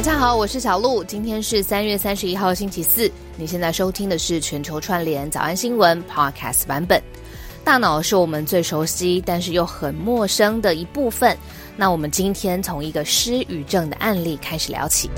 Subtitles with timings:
[0.00, 1.04] 大家好，我是小鹿。
[1.04, 3.12] 今天是三月三十一号，星期四。
[3.36, 6.98] 你现在收听的是全球串联早安新闻 Podcast 版本。
[7.62, 11.36] 大脑是我们最熟悉，但是又很陌生的一部分。
[11.76, 15.10] 那我们今天从一个失语症的案例开始聊起。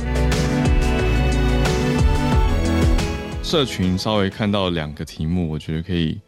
[3.45, 6.21] 社群稍微看到两个题目，我觉得可以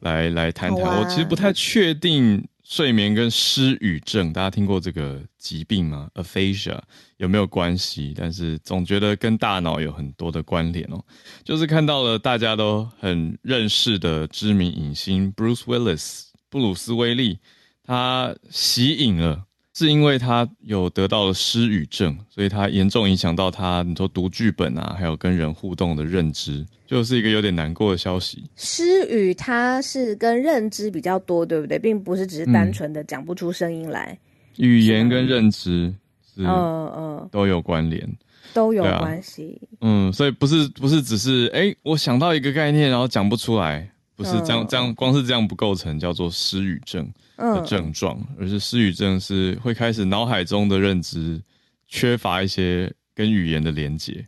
[0.00, 0.82] 来来谈谈。
[0.82, 6.78] 啊我其实不太确定睡眠跟失语症，大家听过这个疾病吗？aphasia
[7.16, 8.12] 有没有关系？
[8.14, 11.02] 但是总觉得跟大脑有很多的关联哦。
[11.42, 17.38] 就是看到了大家都很认识的知名影星 Bruce Willis 布鲁斯威利，
[17.84, 19.47] 他吸引了。
[19.78, 28.42] 是因为他有得到了失语症，所以他严重影响到他，你说读剧本啊，还有跟人互动的认知，就是一个有点难过的消息。
[28.56, 31.78] 失语它是跟认知比较多，对不对？
[31.78, 34.18] 并不是只是单纯的讲不出声音来。
[34.56, 35.94] 语言跟认知
[36.34, 38.04] 是嗯嗯，都有关联，
[38.52, 39.60] 都有关系。
[39.80, 47.08] 嗯，所以不是不是只是哎、诶我想到一个概念，然后讲不出来，不是这样，嗯这样光是这样不构成叫做失语症
[47.38, 51.40] 的嗯，症状，而是失语症是会开始脑海中的认知
[51.86, 54.26] 缺乏一些跟语言的连接，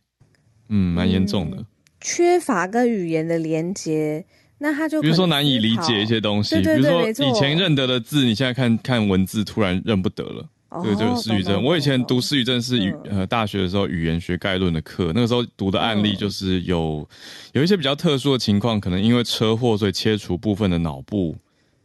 [0.68, 1.64] 嗯，蛮严重的。
[2.00, 4.24] 缺乏跟语言的连接，
[4.58, 10.48] 那他就比如说难以理解一些东西，对对比如说以前认得的字，你现在看看文字突然认不得了。
[10.70, 11.64] 哦对，就是失语症。
[11.64, 17.06] 我以前读失语症是语嗯呃大学的时候语言学概论的课，那个时候读的案例嗯就是有
[17.54, 21.36] 有一些比较特殊的情况，可能因为车祸所以切除部分的脑部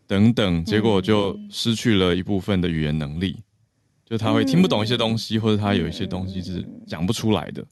[0.07, 3.37] 等等，结果就失去了一部分的语言能力，
[4.05, 7.65] 就他会听不懂一些东西，或者他有一些东西是讲不出来的。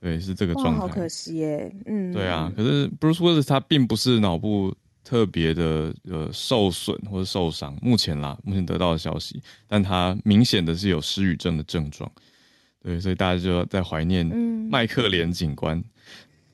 [0.00, 1.08] 对，是这个，状态好可。
[1.08, 1.72] 惜耶。
[1.86, 12.10] 嗯，对啊，可是 Bruce Willis 他并不是脑部特别的呃受损或者受伤，目前啦，目前得到的消息，但他明显的是有失语症的症状。
[12.80, 15.82] 对，所以大家就在怀念嗯麦克连警官，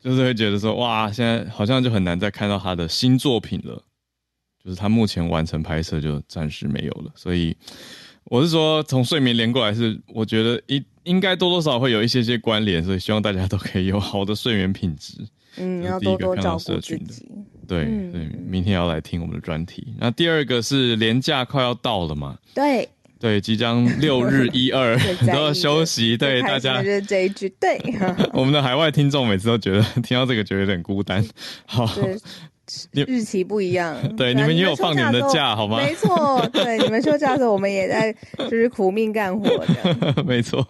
[0.01, 3.83] 就是会觉得说，哇，现在好像就很难再看到他的新作品了，
[4.65, 7.55] 就是他目前完成拍摄就暂时没有了，所以
[8.25, 15.19] 我是说从睡眠连过来是，我觉得一应该多多少少会有一些些关联，所以希望大家都可以有好的睡眠品质。
[15.57, 17.29] 嗯，要第一个看到多多照顾社群的自己。
[17.69, 19.95] 对、嗯对，明天要来听我们的专题。
[19.99, 22.37] 那第二个是年假快要到了嘛？
[22.55, 22.89] 对，
[23.21, 26.17] 对，即将六日 一二都要休息。
[26.17, 27.79] 对大家，这一句，对，
[28.33, 31.25] 我们的海外听众每次都觉得听到这个觉得有点孤单。
[31.67, 31.87] 好，
[32.93, 33.97] 日期不一样。
[34.17, 35.79] 对，啊你们也有放你们的假好吗？
[35.79, 40.23] 没错， 对，你们休假的时候，我们也在就是苦命干活的。
[40.27, 40.67] 没错，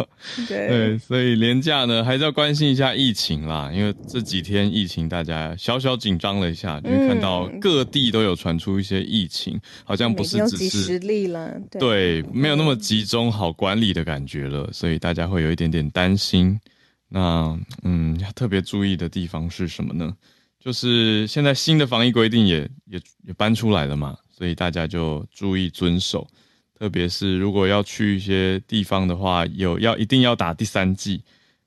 [0.48, 11.52] 对，对，所以年假呢还是要关心一下疫情啦，因为这几天疫情大家小小紧张了一下，因为看到嗯各地都有传出一些疫情，好像不是只是几十例了。
[11.70, 16.58] 对，对，没有那么集中好管理的感觉了，所以大家会有一点点担心。
[17.08, 20.12] 那嗯，要特别注意的地方是什么呢？
[20.64, 26.26] 就是现在新的防疫规定也也也搬出来了嘛，所以大家就注意遵守。
[26.78, 31.22] 特别是如果要去一些地方的话，有要一定要打第三剂。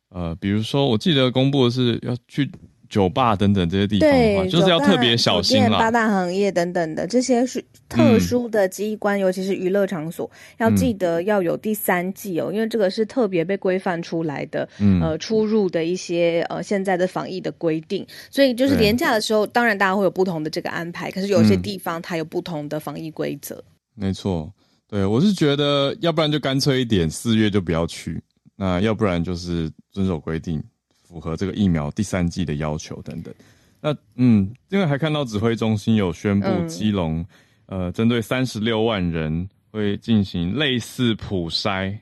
[0.09, 2.49] 呃，比如说我记得公布的是要去
[2.89, 5.89] 酒吧等等这些地方的话，对，就是要特别小心八。
[5.91, 15.01] 大行业等等的这些是特殊的机关，尤其是娱乐场所，要记得要有第三季哦，因为这个是特别被规范出来的，嗯。
[15.01, 18.81] 呃，出入的一些呃现在的防疫的规定，所以就是对。
[18.81, 21.61] 廉价的时候，当然大家会有不同的这个安排，可是有些嗯。
[21.61, 23.63] 地方它有不同的防疫规则。
[23.95, 24.51] 没错，
[24.87, 28.13] 对我是觉得，要不然就干脆一点，四月就不要去；
[28.55, 30.63] 那要不然就是遵守规定，
[31.17, 33.33] 符合这个疫苗第三季的要求等等。
[33.81, 37.25] 那嗯，因为还看到指挥中心有宣布，嗯基隆、
[37.65, 41.97] 呃，针对三十六万人会进行类似普筛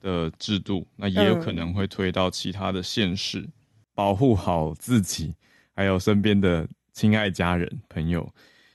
[0.00, 3.44] 的制度，那也有嗯可能会推到其他的县市，
[3.92, 5.34] 保护好自己，
[5.74, 8.32] 还有身边的亲爱家人朋友，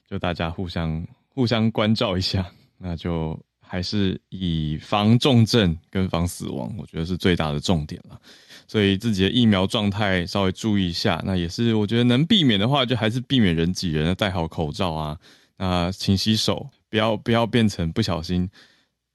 [0.10, 2.46] 就大家互相互相关照一下。
[2.78, 8.20] 那就还是以防重症跟防死亡，我觉得是最大的重点了。
[8.68, 15.18] 所以自己的疫苗状态稍微注意一下，那也是我觉得能避免的话，就还是避免人挤人，戴好口罩啊，
[15.58, 18.50] 那勤洗手，不要不要变成不小心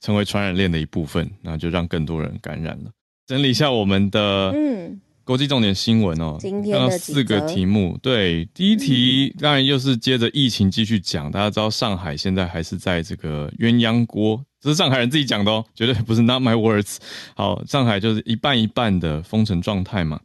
[0.01, 2.91] 成为传染链的一部分，那就让更多人感染了。
[3.27, 11.31] 整理一下我们的嗯，国际重点新闻哦，今天的四个题目，对，第一题当然又是接着疫情继续讲。
[11.31, 16.99] 大家知道上海现在还是在这个鸳鸯锅，这是上海人自己讲的哦，绝对不是 not my words。
[17.35, 20.21] 好，上海就是一半一半的封城状态嘛，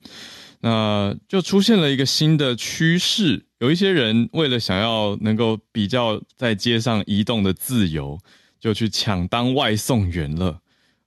[0.60, 8.20] 那就出现了一个新的趋势，有一些人为了想要能够比较在街上移动的自由，
[8.60, 10.60] 就去抢当外送员了。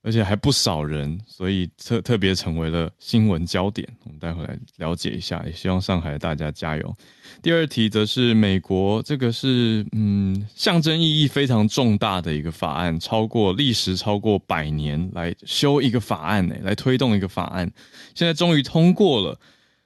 [0.03, 3.87] 而且还不少人，所以特特别成为了新闻焦点。
[4.05, 6.97] 我们待会来了解一下，也希望上海大家加油。
[7.43, 17.71] 第二题则是美国，这个是嗯象征意义非常重大的一个法案，超过历时超过百年来修一个法案呢，来推动一个法案，
[18.15, 19.39] 现在终于通过了。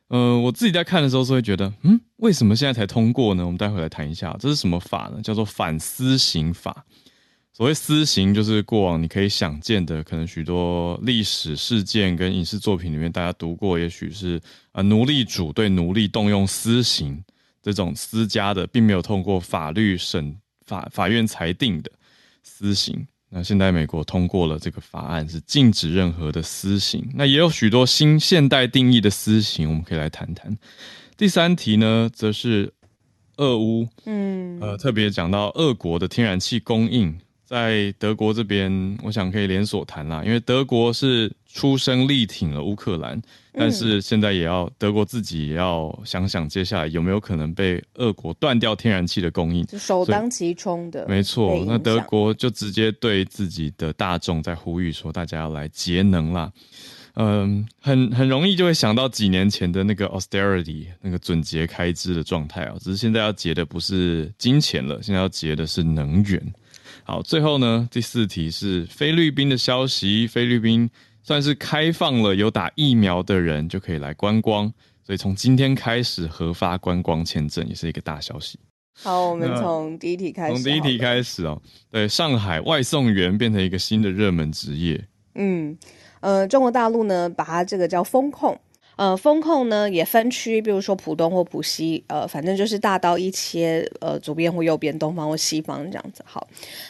[0.09, 3.47] 呃，我自己在看的时候是会觉得，嗯，为什么现在才通过呢？
[3.47, 5.23] 我们待会来谈一下，这是什么法呢？
[5.23, 6.85] 叫做反私刑法。
[7.55, 14.41] 所谓私刑，就是过往你可以想见的，可能许多历史事件跟影视作品里面，大家读过，也许是
[14.73, 17.23] 啊，奴隶主对奴隶动用私刑
[17.63, 20.35] 这种私家的，并没有通过法律审
[20.65, 21.91] 法法院裁定的
[22.43, 23.07] 私刑。
[23.29, 27.07] 那现在美国通过了这个法案，是禁止任何的私刑。
[27.15, 30.57] 那也有许多新现代定义的私刑，我们可以来谈谈。
[31.19, 32.73] 第三题呢，则是
[33.37, 37.15] 俄乌，嗯，呃，特别讲到俄国的天然气供应。
[37.53, 43.21] 在德国这边，我想可以连锁谈啦，因为德国是出生力挺了乌克兰，
[43.53, 51.07] 但是现在也要德国自己也要想想接下来有没有可能被俄国断掉天然气的供应，首当其冲的。
[51.07, 56.51] 没错，那德国就直接对自己的大众在呼吁说，大家要来节能啦。
[57.17, 66.43] 嗯，很很容易就会想到几年前的那个 austerity 那个准节开支的状态啊，只是现在要节的不是金钱了，现在要节的是能源。
[67.05, 70.27] 好，最后呢，第四题是菲律宾的消息。
[70.27, 70.89] 菲律宾
[71.23, 74.73] 算是开放了，有打疫苗的人就可以来观光，
[75.05, 78.59] 所以从今天开始核发观光签证也是一个大消息。
[78.95, 80.55] 好，我们从第一题开始。
[80.55, 81.61] 从第一题开始哦，
[81.91, 85.03] 对，上海外送员变成一个新的热门职业。
[85.35, 85.77] 嗯，
[86.21, 88.61] 呃，中国大陆呢，把它这个叫风控。
[88.97, 96.23] 呃，风控呢也分区，比如说浦东或浦西，呃，反正就是大刀一切，呃，左边或右边，东方或西方这样子。
[96.27, 96.47] 好，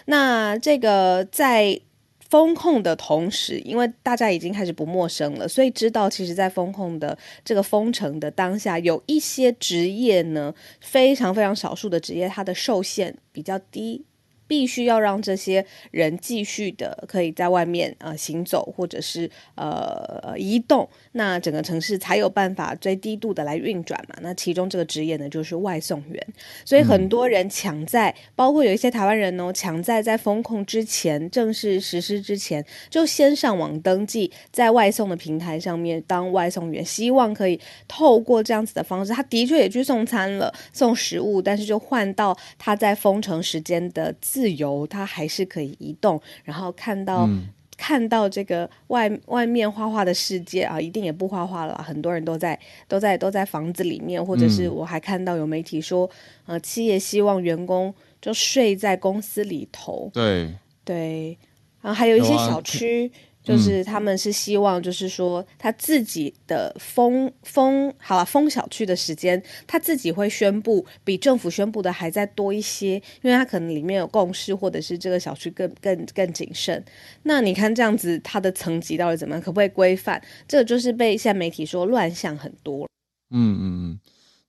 [0.06, 1.80] 那这个在
[2.28, 14.04] 风控的同时，因为大家已经开始不陌生了，所以知道其实，在风控的这个封城的当下，有一些职业呢，非常非常少数的职业，它的受限比较低。
[14.52, 24.16] 必须要让这些人继续的可以在外面呃行走，或者是呃移动，那整个城市才有办法最低度的来运转嘛。
[24.20, 26.26] 那其中这个职业呢，就是外送员。
[26.66, 37.58] 所以很多人抢在，包括有一些台湾人哦，抢在在封控之前正式实施之前，就先上网登记在外送的平台上面当外送员，希望可以
[37.88, 44.41] 透过这样子的方式，他的确也去送餐了，送食物，但是就换到他在封城时间的自。
[44.42, 47.28] 自由，它还是可以移动，然后看到
[47.76, 51.80] 看到这个外外面画画的世界啊，一定也不画画了。
[51.86, 52.58] 很多人都在
[52.88, 56.10] 都在都在房子里面，或者是我还看到有媒体说，
[56.46, 60.10] 呃，企业希望员工就睡在公司里头。
[60.12, 60.52] 对
[60.84, 61.38] 对，
[61.80, 63.12] 然后还有一些小区。
[63.42, 76.84] 就是他们是希望，就是说他自己的封封好了封小区的时间，他自己会宣布比政府宣布的还再多一些，因为他可能里面有共识，或者是这个小区更更更谨慎。
[77.24, 79.42] 那你看这样子，它的层级到底怎么样？
[79.42, 80.22] 可不可以规范？
[80.46, 82.88] 这个就是被现在媒体说乱象很多。
[83.30, 84.00] 嗯嗯嗯，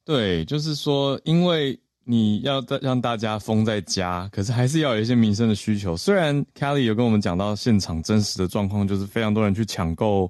[0.06, 1.80] 对，就是说因为。
[2.05, 5.95] 你要让大家封在家，可是还是要有一些民生的需求。
[5.95, 10.29] 虽然 Kelly 有跟我们讲到现场真实的状况，就是非常多人去抢购，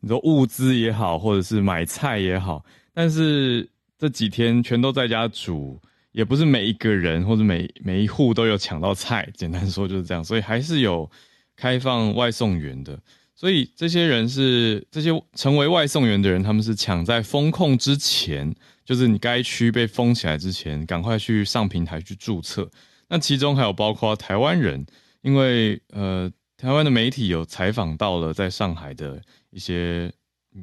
[0.00, 9.28] 你说物资也好，或者是买菜也好，但是这几天全都在家煮，也不是每一个人或者每每一户都有抢到菜。
[9.36, 11.08] 简单说就是这样，所以还是有
[11.56, 12.98] 开放外送员的。
[13.36, 18.52] 所以这些人是这些成为外送员的人，他们是抢在封控之前。
[18.84, 22.68] 就是你该区被封起来之前，赶快去上平台去注册。
[23.08, 24.84] 那其中还有包括台湾人，
[25.20, 29.20] 因为呃，台湾的媒体有采访到了在上海的
[29.50, 30.12] 一些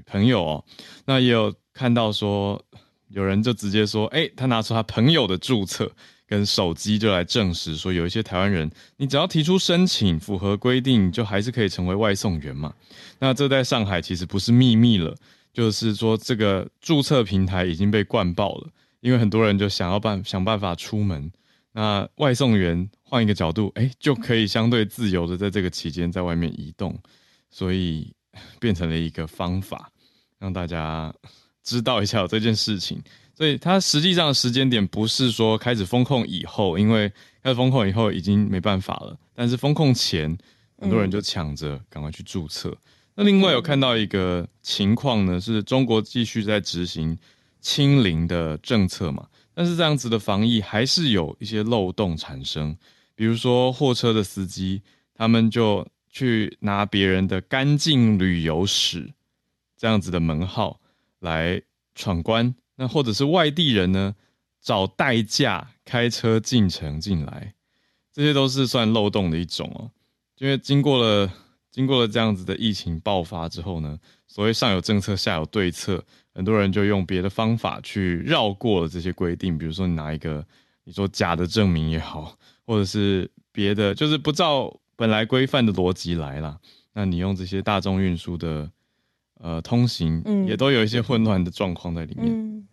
[0.05, 0.65] 朋友哦，
[1.05, 2.61] 那也有看到说
[3.09, 5.91] 有人就直接说，哎，他拿出他朋友的注册
[6.27, 12.73] 跟手机就来证实说，有一些台湾人，你只要提出申请，符合规定，就还是可以成为外送员嘛。
[13.19, 15.15] 那这在上海其实不是秘密了。
[15.59, 18.69] 就是说，这个注册平台已经被灌爆了，
[19.01, 21.29] 因为很多人就想要办想办法出门。
[21.73, 26.97] 那外送员换一个角度，哎，就可以相对自由的在这个期间在外面移动，
[27.49, 28.15] 所以
[28.57, 29.91] 变成了一个方法，
[30.37, 31.13] 让大家
[31.61, 33.03] 知道一下有这件事情。
[33.35, 37.09] 所以它实际上时间点不是说开始风控以后，因为
[37.43, 40.37] 开始封控以后已经没办法了，但是风控前
[40.77, 42.73] 很多人就抢着赶快去注册。
[43.19, 47.17] 那另外有看到一个情况呢，是中国继续在执行
[47.59, 49.27] 清零的政策嘛？
[49.53, 52.77] 但是这样子的防疫还是有一些漏洞产生，
[53.15, 54.81] 比如说货车的司机，
[55.13, 59.13] 他们就去拿别人的干净旅游史
[59.75, 60.79] 这样子的门号
[61.19, 61.61] 来
[61.95, 64.15] 闯关，那或者是外地人呢
[64.61, 67.53] 找代驾开车进城进来，
[68.13, 69.91] 这些都是算漏洞的一种哦。
[70.37, 71.29] 因为经过了
[71.71, 80.45] 经过了这样子的疫情爆发之后呢，所谓上有政策下有对策，很多人就用别的方法去绕过了这些规定，比如说你拿一个
[80.83, 84.79] 你说假的证明也好，或者是别的，就是不照。
[84.99, 86.59] 本来规范的逻辑来啦，
[86.91, 88.69] 那你用这些大众运输的
[89.35, 92.67] 呃通行，也都有一些混乱的状况在里面。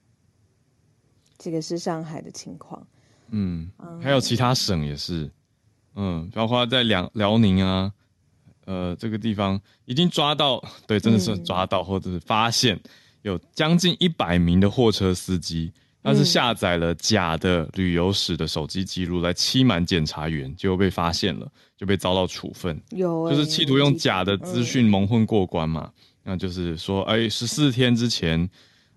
[1.39, 2.85] 这个是上海的情况，
[3.31, 3.71] 嗯，
[4.03, 5.31] 还有其他省也是，
[5.95, 7.93] 嗯，包括在辽辽宁啊，
[8.67, 12.79] 呃，这个地方已经抓到， 对，真的是抓到或者是发现
[13.23, 15.73] 有将近一百名的货车司机。
[16.03, 22.81] 他是下载了假的旅游史的手机记录来欺瞒检察员，结果被发现了，就被遭到处分。
[22.91, 25.91] 有，就是企图用假的资讯蒙混过关嘛？
[26.23, 28.49] 那就是说，哎，十四天之前，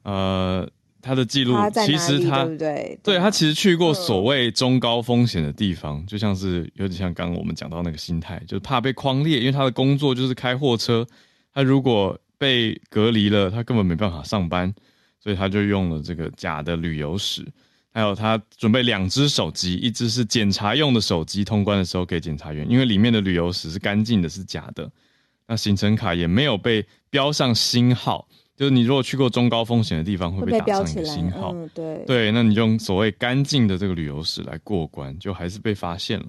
[0.04, 0.70] 呃，
[1.02, 11.06] 他的记录其实他对对，他其实去过所谓中高风险的地方，就像是有点像刚刚我们讲到那个心态，就是怕被框列，因为他的工作就是开货车，
[11.54, 14.74] 他如果被隔离了，他根本没办法上班。
[15.22, 17.46] 所以他就用了这个假的旅游史，
[17.92, 24.90] 还有他准备两只手机，一只是检查用的手机，通关的时候给检察员，因为里面的旅游史是干净的，是假的。
[25.46, 28.30] 那行程卡也没有被标上星号，
[28.60, 31.56] 就是你如果去过中高风险的地方，会被打上一个星号。
[31.74, 36.26] 对对，那你用所谓干净的这个旅游史来过关，就还是被发现了。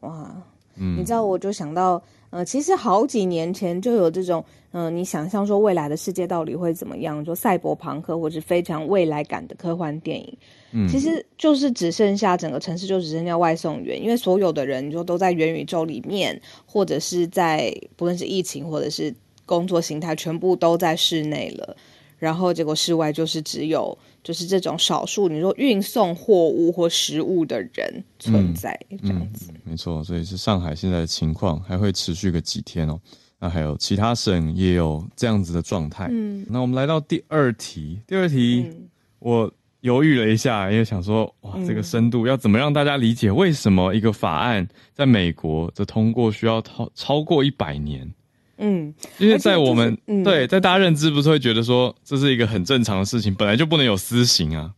[0.00, 0.34] 哇，
[0.76, 2.02] 嗯，你知道，我就想到。
[2.30, 7.22] 呃，其实好几年前就有这种，嗯，你想象说未来的世界到底会怎么样？
[7.26, 10.38] 说赛博朋克或者非常未来感的科幻电影，
[10.72, 19.14] 嗯，其实就是只剩下整个城市就只剩下外送员，因为所有的人就都在元宇宙里面，或者是在不论是疫情或者是
[19.52, 21.76] 工作形态，全部都在室内了。
[22.18, 32.98] 然后结果室外就是只有就是这种少数你说运送货物或食物的人存在这样子，没错，所以是上海现在的情况还会持续个几天哦。
[33.40, 36.06] 那还有其他省也有这样子的状态。
[36.10, 38.70] 嗯，那我们来到第二题，第二题
[39.18, 48.08] 我犹豫了一下，因为想说哇，这个深度要怎么让大家理解为什么一个法案在美国的通过需要超超过一百年？
[48.58, 54.72] 嗯，因为在我们对在大家认知不是会觉得说这是一个很正常的事情，本来就不能有私刑啊。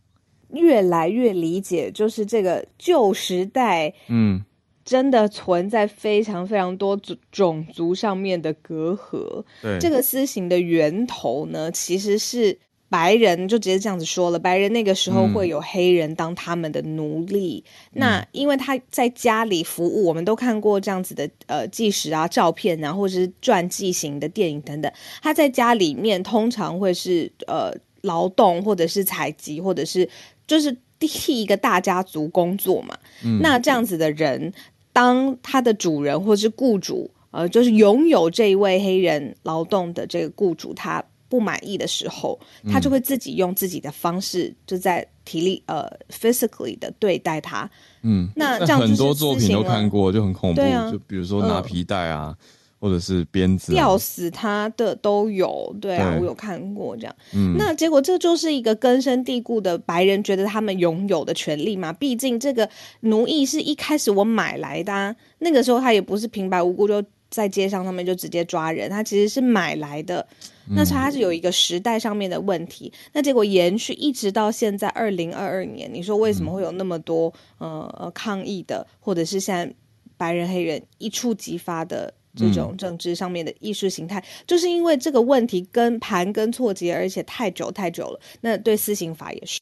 [0.51, 4.43] 越来越理解，就是这个旧时代，嗯，
[4.83, 9.43] 真的存在非常非常多种种族上面的隔阂。
[9.61, 12.57] 对，这个私刑的源头呢，其实是。
[12.95, 17.61] 白人就直接这样子说了，白人那个时候会有黑人当他们的奴隶。
[17.91, 24.89] 那因为他在家里服务，我们都看过这样子的呃纪实啊、照片啊，或者是传记型的电影等等。
[25.21, 27.73] 他在家里面通常会是呃
[28.03, 30.07] 劳动，或者是采集，或者是
[30.47, 32.97] 就是替一个大家族工作嘛。
[33.41, 34.53] 那这样子的人，
[34.93, 41.03] 当他的主人或者是雇主，呃，就是拥有这一位黑人劳动的这个雇主，他。
[41.27, 42.39] 不满意的时候，
[42.71, 47.69] 他就会自己用自己的方式，就在体力呃 physically 的对待他。
[48.03, 50.61] 嗯，那这样很多作品都看过，就很恐怖。
[50.91, 52.35] 就比如说拿皮带啊，
[52.79, 55.75] 或者是鞭子吊死他的都有。
[55.81, 57.15] 对啊，我有看过这样。
[57.33, 61.91] 嗯，那结果这就是一个根深蒂固的白人觉得他们拥有的权利嘛。
[61.91, 62.69] 毕竟这个
[63.01, 67.03] 奴役是一开始我买来的，那个时候他也不是平白无故就。
[67.27, 70.25] 在街上，他们就直接抓人，他其实是买来的，
[70.67, 79.75] 那它是有一个时代上面的问题，那结果延续一直到现在二零二二年，你说为什么会有那么多呃抗议的，或者是现在
[80.17, 88.19] 白人黑人一触即发的这种政治上面的意识形态，就是因为这个问题跟盘根错节，而且太久太久了。
[88.41, 89.59] 那对私刑法也是，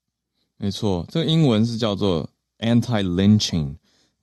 [0.57, 2.29] 没错，这个英文是叫做
[2.59, 3.75] Anti-Lynching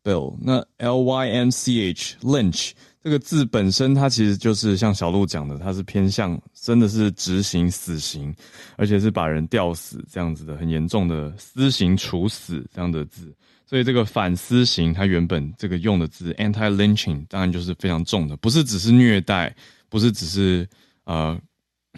[0.03, 2.73] Bill，那 L Y N C H Lynch。
[3.03, 8.35] 这个字本身，它其实就是像小鹿讲的，它是偏向真的是执行死刑，
[8.77, 13.35] 而且是把人吊死这样子的很严重的私刑处死这样的字。
[13.65, 19.55] 所以这个反私刑，它原本这个用的字 anti-lynching，当然就是非常重的，不是只是虐待，
[19.89, 20.69] 不是只是
[21.05, 21.41] 呃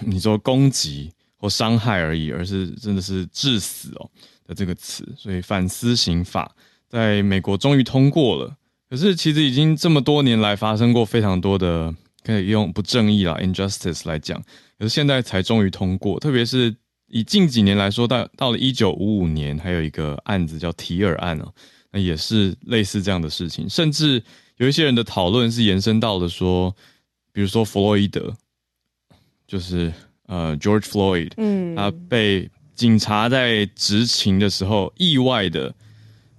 [0.07, 4.09] 你说攻击或伤害而已，而是真的是致死哦
[4.47, 5.05] 的这个词。
[5.17, 6.55] 所以反私刑法
[6.89, 8.57] 在美国终于通过了。
[8.93, 14.39] 可是，其实已经这么多年来发生过非常多的可以用不正义啦 （injustice） 来讲，
[14.79, 16.21] 可是现在才终于通过。
[16.21, 16.77] 特别是
[17.09, 21.51] 以近几年来说，到到了一九五五年，还有一个案子叫提尔案哦，
[21.91, 23.67] 那也是类似这样的事情。
[23.67, 24.23] 甚至
[24.59, 26.71] 有一些人的讨论是延伸到了说，
[27.33, 28.31] 比如说弗洛伊德，
[29.49, 29.91] 就是
[30.27, 35.75] 呃 George Floyd，嗯，他被警察在执勤的时候意外的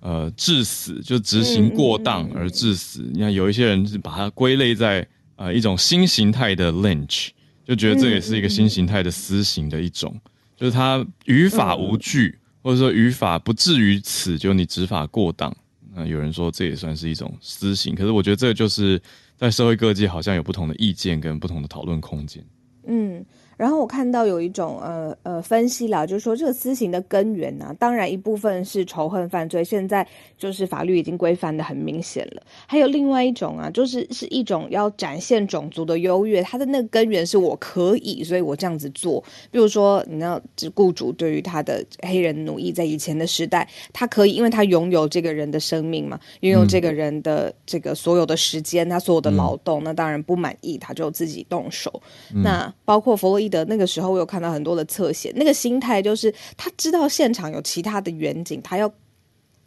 [0.03, 3.10] 呃致死，就执行过当而致死。
[3.13, 5.07] 你看有一些人是把它归类在
[5.38, 7.29] 呃一种新形态的 lynch，
[7.65, 10.13] 就觉得这也是一个新形态的私刑的一种，
[10.57, 15.55] 就是他于法无据，或者说于法不至于此，就你执法过当。
[15.95, 19.01] 那有人说这也算是一种私刑，可是我觉得这就是
[19.38, 22.43] 在社会各界好像有不同的意见跟不同的讨论空间。
[22.88, 23.25] 嗯。
[23.57, 30.05] 然后我看到有一种呃呃分析啦，就是说这个私刑的根源呢，当然一部分是仇恨犯罪，现在
[30.38, 32.41] 就是法律已经规范的很明显了。
[32.67, 39.24] 还有另外一种啊，就是是一种要展现种族的优越，它的那个根源是我可以，所以我这样子做。
[39.51, 40.41] 比如说，你知道，
[40.74, 52.01] 雇主对于他的黑人奴役，在以前的时代，他可以，因为他拥有这个人的生命嘛，拥有这个人的这个所有的时间，他所有的劳动，那当然不满意，他就自己动手。
[52.43, 53.50] 那包括弗洛伊。
[53.53, 58.91] 的那个时候，我有看到很多的侧写，那个心态就是他知道现场有其他的远景，他要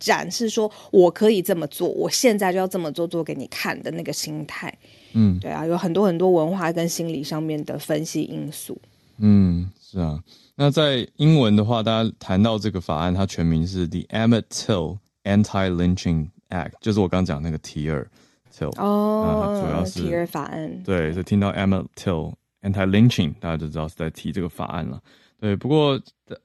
[0.01, 4.77] 展示说我可以这么做，我现在就要这么做，做给你看的那个心态。
[5.13, 8.77] 嗯，对啊，有很多很多文化跟心理上面的分析因素。
[9.19, 10.19] 嗯，是啊。
[10.57, 18.09] 那在英文的话，大家谈到这个法案，它全名是 The Emmett Till Anti-Lynching Act，就是我刚讲那个提尔
[18.53, 20.83] Till 哦，主要是提尔法案。
[20.83, 22.33] 对，就听到 Emmett Till。
[22.67, 25.01] Anti-lynching，大家都知道是在提这个法案了。
[25.39, 26.01] 对，不过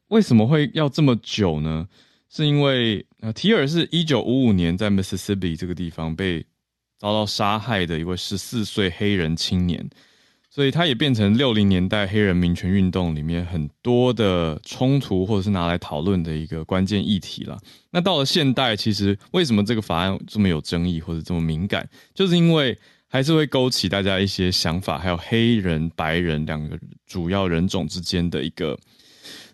[0.09, 1.87] 为什么会要这么久呢？
[2.29, 6.45] 是因为，提尔是一九五五年在 Mississippi 这个地方被
[6.99, 9.89] 遭到杀害的一位十四岁黑人青年，
[10.49, 17.57] 所以他也变成六零年代黑人民权运动里面很多的冲突或者是拿来讨论的一个关键议题了。
[17.89, 22.77] 那到了现代，其实为什么这个法案这么有争议或者这么敏感，就是因为。
[23.11, 28.79] 还是会勾起大家一些想法，还有黑人、白人两个主要人种之间的一个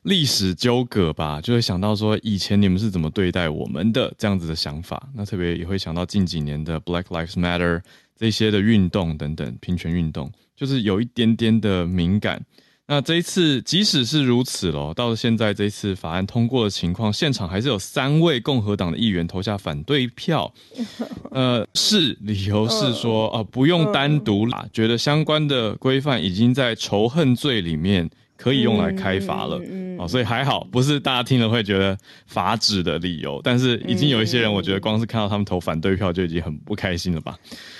[0.03, 5.09] 历史纠葛吧，就会想到说以前你们是怎么对待我们的这样子的想法。
[5.15, 7.81] 那特别也会想到近几年的 Black Lives Matter
[8.15, 12.45] 这些的运动等等平权运动，就是有一点点的敏感。
[12.89, 20.53] 那这一次，即使是如此咯，到了现在这一次法案通过的情况，现场还是有三位共和党的议员投下反对票。
[21.31, 29.59] 呃，是理由是说，呃，不用单独啦，觉得相关的规范已经在仇恨罪里面可以用来开罚了。
[29.97, 31.97] 哦，所以还好，不是大家听了会觉得
[32.27, 33.41] 罚止的理由。
[33.43, 37.37] 但是已经有一些人，我觉得光是看到他们投反对票就已经很不开心了吧？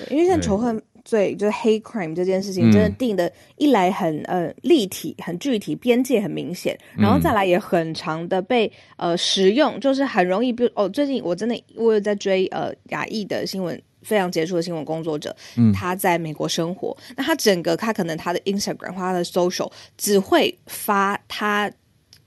[0.10, 0.82] 因为像仇恨。
[1.06, 10.52] 罪就是 hate crime 这件事情，真的定的一来很呃立体、很具体，边界很明显，然后再来也很长的被呃使用，就是很容易。
[10.52, 21.70] 比如哦，最近我真的我有在追呃亚裔的新闻，非常杰出的新闻工作者，嗯他在美国生活，那他整个他可能他的 Instagram 或他的 social 只会发他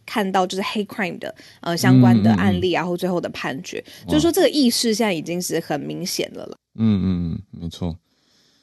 [0.04, 6.56] 看到就是黑 crime 的呃相关的案例，然后最后的判决，就是说这个意识现在已经是很明显了了。
[6.74, 7.96] 嗯嗯嗯，没错。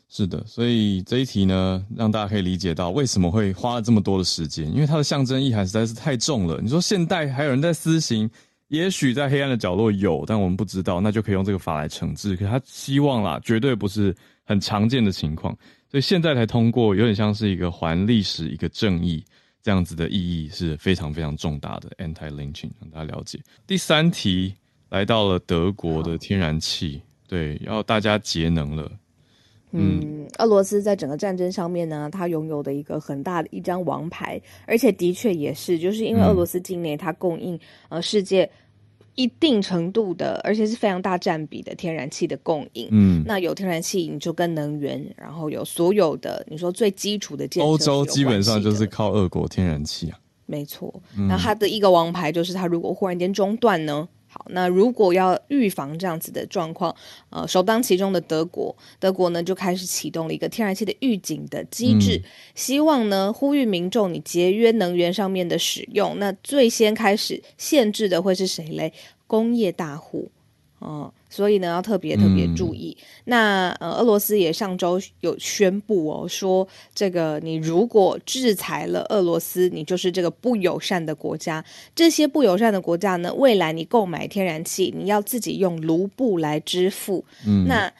[0.09, 6.61] 是的，所以这一题呢，让大家可以理解到为什么会花了这么多的时间，因为它的象征意涵实在是太重了。
[6.61, 8.29] 你说现代还有人在私刑，
[8.69, 12.35] 也许在黑暗的角落有，但我们不知道，那就可以用这个法来惩治。
[12.35, 15.57] 可他希望啦，绝对不是很常见的情况，
[15.89, 19.23] 所以现在才通过，有点像是一个还历史一个正义
[19.63, 21.89] 这样子的意义是非常非常重大的。
[21.97, 23.39] Anti lynching 让大家了解。
[23.65, 24.53] 第三题
[24.89, 28.91] 来到了德国的天然气，对，要大家节能了。
[29.71, 38.49] 嗯，俄罗斯在整个战争上面呢，它拥有的一个很大的一张王牌，而且的确也是，就是因为俄罗斯境内它供应呃世界
[39.15, 42.87] 一定程度的，而且是非常大占比的天然气的供应。
[42.91, 50.17] 嗯，那有天然气，你就跟能源，然后有所有的你说最基础的建设，欧洲基本上就是靠俄国天然气啊。
[50.45, 50.93] 没错，
[51.27, 54.07] 那它的一个王牌就是它如果忽然间中断呢？
[54.47, 56.95] 那如果要预防这样子的状况，
[57.29, 62.21] 呃，首当其冲的德国，德国呢就开始启动了一个天然气的预警的机制，
[62.55, 66.17] 希望呢呼吁民众你节约能源上面的使用。
[66.19, 68.93] 那最先开始限制的会是谁嘞？
[69.25, 70.31] 工业大户。
[70.79, 72.95] 哦，所以呢，要特别特别注意。
[73.25, 81.63] 那呃，俄罗斯也上周有宣布哦，说这个你如果制裁了俄罗斯，你就是这个不友善的国家。
[81.93, 87.25] 这些不友善的国家呢，未来你购买天然气，你要自己用卢布来支付。
[87.45, 87.91] 嗯，那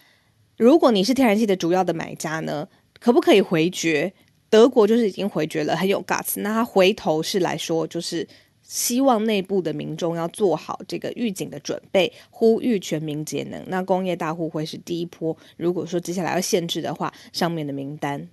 [0.57, 2.67] 如果你是天然气的主要的买家呢，
[2.99, 4.13] 可不可以回绝？
[4.49, 6.39] 德国就是已经回绝了，很有 guts。
[6.41, 8.27] 那他回头是来说，就是。
[8.67, 13.63] 希望内部的民众要做好这个预警的准备，呼吁全民节能。
[13.65, 18.27] 那工业大户会是第一波，如果说接下来要限制的话，上面的名单。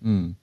[0.00, 0.34] 嗯，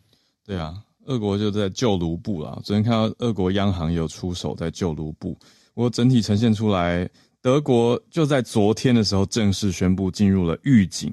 [0.46, 0.76] 对啊，
[1.06, 2.60] 俄国就在救卢布啦。
[2.64, 5.34] 昨天看到俄国央行有出手在救卢布，
[5.74, 7.10] 不过整体呈现出来，
[7.42, 11.12] 德国就在昨天的时候正式宣布进入了预警。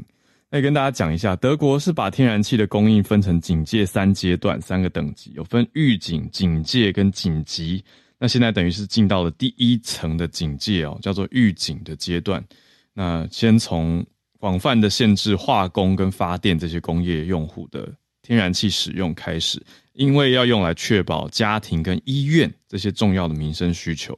[0.51, 7.83] 那跟大家讲一下，德国是把天然气的供应分成警戒三阶段、三个等级，有分预警、警戒跟紧急。
[8.19, 12.45] 那现在等于是进到了第一层的警戒哦，叫做预警的阶段。
[12.93, 14.05] 那先从
[14.39, 17.89] 广泛的限制化工跟发电这些工业用户的
[18.23, 24.17] 天然气使用开始，因为要用来确保家庭跟医院这些重要的民生需求。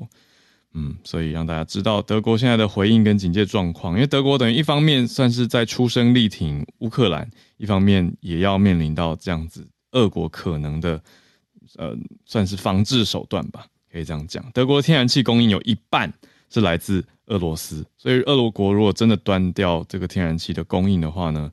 [0.72, 3.94] 嗯，所以让大家知道德国现在的回应跟警戒状况。
[3.94, 11.02] 因为德国等于一方面算是在出声力挺乌克兰，一方面也要面临到这样子俄国可能的
[11.76, 13.66] 呃，算是防治手段吧。
[13.90, 16.12] 可以这样讲，德国天然气供应有一半
[16.48, 21.50] 是来自俄罗斯，所以俄罗国如果真的断掉这个天然气的供应的话呢，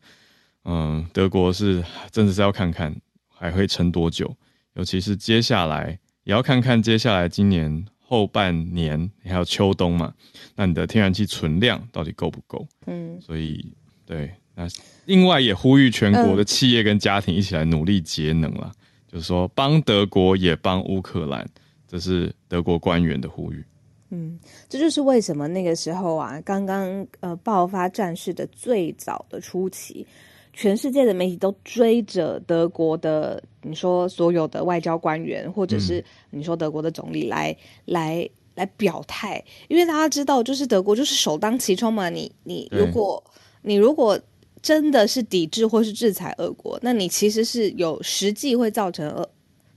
[0.66, 2.96] 嗯，德国是真的是要看看
[3.28, 4.36] 还会撑多久，
[4.76, 10.14] 尤其是接下来也要看看接下来今年后半年还有秋冬嘛，
[10.56, 12.68] 那你的天然气存量到底够不够？
[12.86, 13.74] 嗯，所以
[14.06, 14.68] 对，那
[15.06, 18.72] 另外也呼吁全国的企业跟家庭一起来努力节能了，
[19.12, 21.48] 就是说帮德国也帮乌克兰。
[21.88, 23.64] 这是德国官员的呼吁。
[24.10, 30.08] 嗯，这就是为什么那个时候啊，刚刚呃爆发战事的最早的初期，
[30.54, 42.10] 全世界的媒体都追着德国的，你说所有的外交官员，或者是你说德国的总理来来来表态，因为大家知道，就是德国就是首当其冲嘛。
[42.10, 43.22] 你你如果
[43.62, 44.18] 你如果
[44.62, 49.30] 真的是抵制或是制裁俄国，那你其实是有实际会造成俄。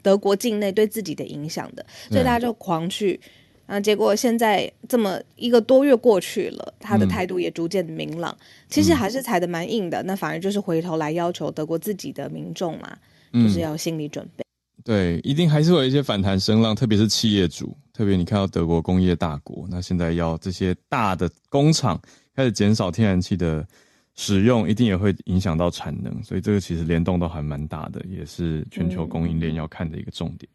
[0.03, 3.19] 德国境内对自己的影响的，所以大家就狂去，
[3.67, 8.37] 啊，结果现在这么一个多月过去了，他的态度也逐渐明朗，
[8.69, 12.97] 其实还是踩的蛮硬的，那反而就是回头来要求德国自己的民众嘛，
[13.33, 14.45] 就是要心理准备。
[14.85, 22.01] 对，一定还是会有一些反弹声浪，特别是企业主，特别你看到德国工业大国，那现在要这些大的工厂
[22.35, 23.67] 开始减少天然气的。
[24.17, 30.49] 使用一定也会影响到产能，所以这个其实联动都还蛮大的，也是全球供应链要看的一个重点。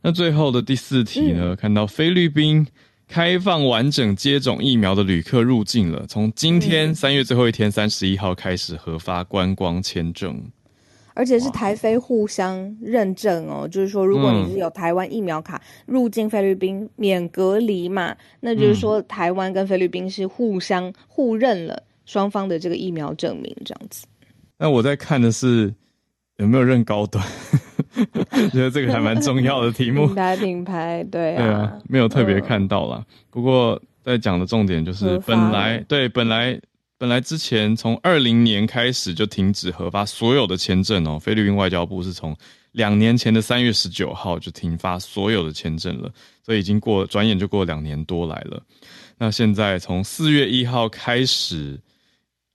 [0.00, 1.54] 那最后的第四题呢？
[1.56, 2.66] 看到菲律宾
[3.08, 10.42] 开放完整接种疫苗的旅客入境了，从今天三月最后一天三十一号开始核发观光签证，
[11.14, 21.82] 而且是台非互相认证哦，就是说如果你是有台湾疫苗卡入境菲律宾免隔离嘛，那就是说台湾跟菲律宾是互相互认了。
[22.04, 24.06] 双方的这个疫苗证明这样子，
[24.58, 25.72] 那我在看的是
[26.36, 27.24] 有没有认高端，
[28.52, 30.06] 觉得这个还蛮重要的题目。
[30.12, 33.04] 品牌品牌，对啊，没有特别看到啦。
[33.30, 36.60] 不过在讲的重点就是，本来对本来
[36.98, 41.18] 本来之前从二零年开始就停止核发所有的签证哦。
[41.18, 42.36] 菲律宾外交部是从
[42.72, 46.10] 两年前的三月十九号就停发所有的签证了，
[46.44, 48.62] 所以已经过转眼就过两年多来了。
[49.18, 51.80] 那现在从四月一号开始。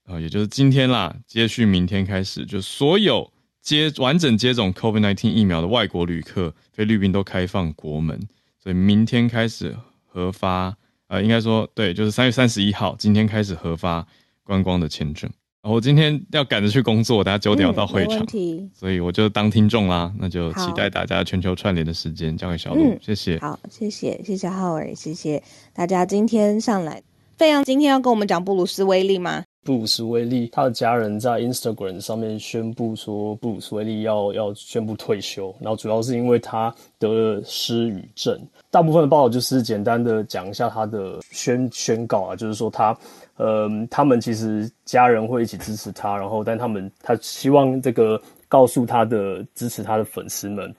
[0.08, 8.18] 啊，也就是今天啦，接续明天开始，就所有接完整接种 COVID-19 疫苗的外国旅客，菲律宾都开放国门，
[8.58, 10.74] 所以明天开始核发，
[11.08, 14.06] 呃，应该说对，就是三月三十一号，今天开始核发
[14.42, 15.30] 观光的签证。
[15.62, 18.26] 我今天要赶着去工作，大家九点要到会场，
[18.72, 23.38] 所以我就当听众啦，那就期待大家全球串联的时间，交给小鹿，谢谢。
[23.40, 25.42] 好，谢谢，谢谢浩尔，谢谢
[25.74, 27.02] 大家今天上来。
[27.36, 29.44] 飞扬今天要跟我们讲布鲁斯威利吗？
[29.68, 38.40] 布鲁斯威利，他的家人在 Instagram 上面宣布说，布鲁斯威利要要宣布退休，然后主要是因为他得了失语症。
[38.70, 42.96] 大部分的报道就是简单的讲一下他的宣宣告啊，就是说他，
[43.36, 50.74] 嗯，他们其实家人会一起支持他，然后但他们他希望这个告诉他的支持他的粉丝们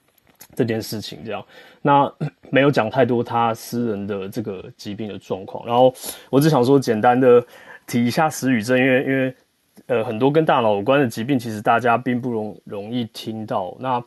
[0.56, 1.46] 这件事情，这样，
[1.84, 2.12] 那
[2.50, 5.94] 没有讲太多他私人的这个疾病的状况，然后
[6.32, 7.46] 我只想说简单的。
[7.90, 9.36] 提一下失语症，因为因为
[9.88, 13.76] 呃很多跟大脑有关的疾病，其实大家并不容容易听到。
[13.80, 14.02] 那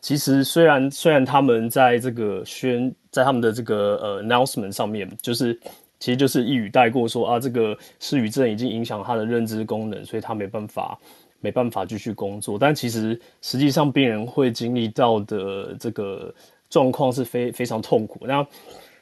[0.00, 5.58] 其实虽然虽然他们在这个宣在他们的这个呃 announcement 上面，就是
[6.00, 10.98] 其实就是一语带过说啊，这个失语症已经影响他的认知功能，所以他没办法
[11.40, 12.58] 没办法继续工作。
[12.58, 16.34] 但其实实际上病人会经历到的这个
[16.68, 18.26] 状况是非非常痛苦。
[18.26, 18.44] 那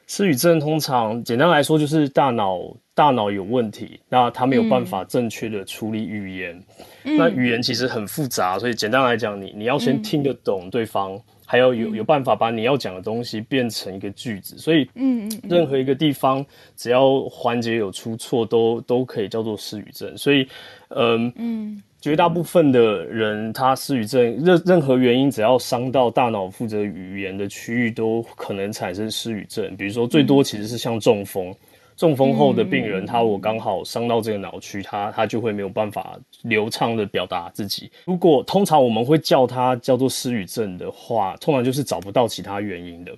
[0.07, 2.61] 失语症通常简单来说就是大脑
[2.97, 6.59] 大脑有问题，那他没有办法正确的处理语言。
[7.05, 14.57] 那语言其实很复杂，所以简单来讲，你你要先听得懂对方，还要有有办法把你要讲的东西变成一个句子。
[14.57, 20.17] 所以，嗯嗯，任何一个地方只要环节有出错，都都可以叫做失语症。
[20.17, 20.49] 所以，
[20.89, 29.77] 嗯嗯，绝大部分的人他失语症任任何原因，只要伤到大脑负责语言的区域，都可能产生失语症。
[29.77, 31.55] 比如说，最多其实是像中风。
[31.97, 37.91] 中风后的病人，他我刚好伤到这个脑区，他他就会没有办法流畅的表达自己。
[38.05, 43.13] 如果通常我们会叫他叫做失语症的话，通常就是找不到其他原因的。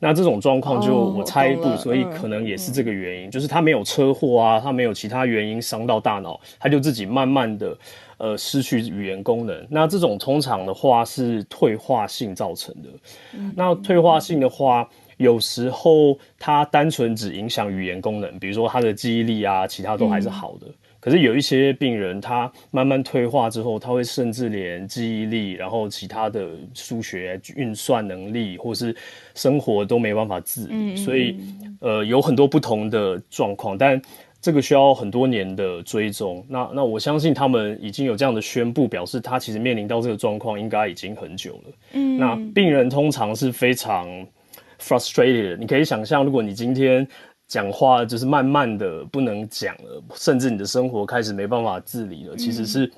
[0.00, 7.78] 那这种状况就我猜一步，所以可能也是这个原因，就是他没有车祸啊，他没有其他原因伤到大脑，他就自己慢慢的
[8.18, 9.66] 呃失去语言功能。
[9.70, 12.88] 那这种通常的话是退化性造成的。
[13.54, 14.88] 那退化性的话。
[15.16, 20.66] 有时候它单纯只影响语言功能，比如说他的记忆力啊，其他都还是好的。
[21.00, 28.96] 可是有一些病人，他慢慢退化之后，他会甚至连记忆力，然后其他的数学运算能力，或是
[29.34, 30.96] 生活都没办法自理。
[30.96, 31.36] 所以，
[31.80, 34.00] 呃，有很多不同的状况，但
[34.40, 36.42] 这个需要很多年的追踪。
[36.48, 41.74] 那那我相信他们已经有这样的宣布，表示他其实面临到这个状况应该已经很久了。
[41.92, 44.08] 嗯，那病人通常是非常。
[44.80, 47.06] frustrated，你可以想象，如果你今天
[47.46, 52.90] 讲话就是慢慢的不能讲了，甚至你的生活开始没办法自理了，其实是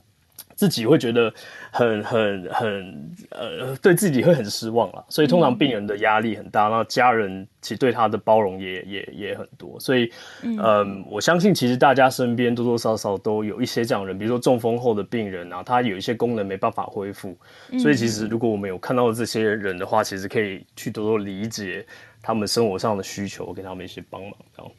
[0.57, 1.33] 自己会觉得
[1.71, 5.05] 很很很呃，对自己会很失望了。
[5.09, 9.79] 所以通常病人的压力很大，那家人其实对他的包容也也也很多。
[9.79, 10.11] 所以
[10.43, 17.37] 嗯，我相信其实大家身边多多少少都有一些这样人，比如说中风后的病人啊，他有一些功能没办法恢复。
[17.79, 21.87] 所以其实如果我们有看到这些人的话，其实可以去多多理解。
[22.23, 24.33] 他们生活上的需求，给他们一些帮忙。
[24.57, 24.73] 这样，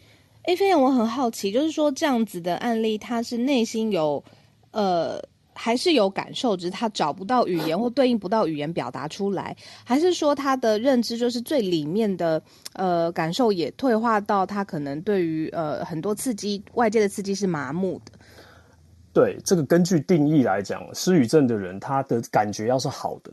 [0.43, 4.21] 哎，飞扬，我很好奇，就是说这样子的案例，他是内心有
[4.71, 5.17] 呃，
[5.57, 12.41] 还是有感受，只是他找不到语言或对应不到语言表达出来，还是说他的认知就是最里面的
[12.73, 18.11] 呃感受也退化到他可能对于呃很多刺激外界的刺激是麻木的？
[19.11, 23.31] 对，这个根据定义来讲，失语症的人他的感觉要是好的，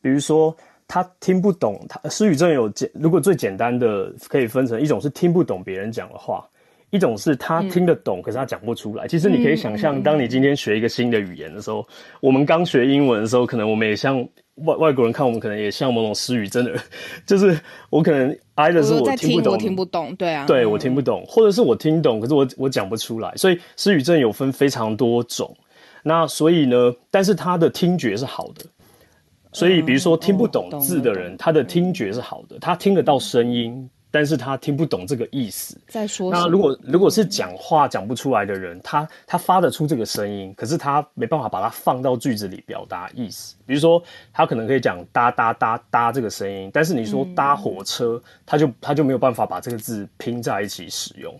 [0.00, 0.56] 比如说。
[0.88, 6.48] 他听不懂，他失语症有简，如果最简单的可以分成一种是听不懂别人讲的话，
[6.90, 9.08] 一种是他听得懂，可是他讲不出来。
[9.08, 11.86] 其实你可以想象，当你今天学一个新的语言的时候，
[12.20, 14.20] 我们刚学英文的时候，可能我们也像
[14.64, 16.80] 外外国人看我们，可能也像某种失语症的人，
[17.26, 17.58] 就是
[17.90, 23.32] 我可能挨的是我听不懂，我听不懂，对啊，对我听不懂，或者是我听懂，可是我我讲不出来。
[23.36, 25.54] 所以失语症有分非常多种，
[26.02, 28.64] 那所以呢，但是他的听觉是好的。
[29.52, 35.78] 所以，比如说听不懂字的人，他的听觉是好的，他听得到声音，但是他听不懂这个意思。
[35.88, 43.56] 在说那如果如果是讲话讲不出来的人，他他发得出这个声音，可是他没办法把它放到句子里表达意思。
[43.66, 51.34] 比如说，他可能可以讲哒哒哒哒这个声音，但是你说搭火车，他就他就没有办法把这个字拼在一起使用。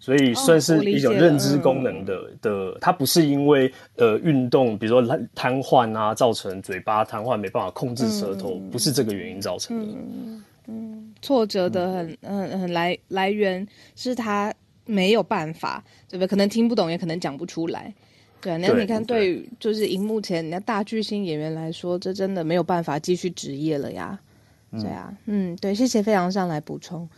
[0.00, 9.94] 所以算是一种认知功能的的，它不是因为呃运动，比如说瘫痪啊，造成嘴巴瘫痪没办法控制舌头，不是这个原因造成的。
[9.96, 10.44] 嗯，
[11.20, 14.52] 挫折的很很很来来源是他
[14.86, 16.26] 没有办法，对不对？
[16.26, 17.92] 可能听不懂，也可能讲不出来。
[18.40, 24.18] 对，那你看，对于就是荧幕前人家大巨星演员来说，这真的没有办法继续职业了呀。
[24.72, 27.08] 对啊，嗯，对，谢谢飞扬上来补充。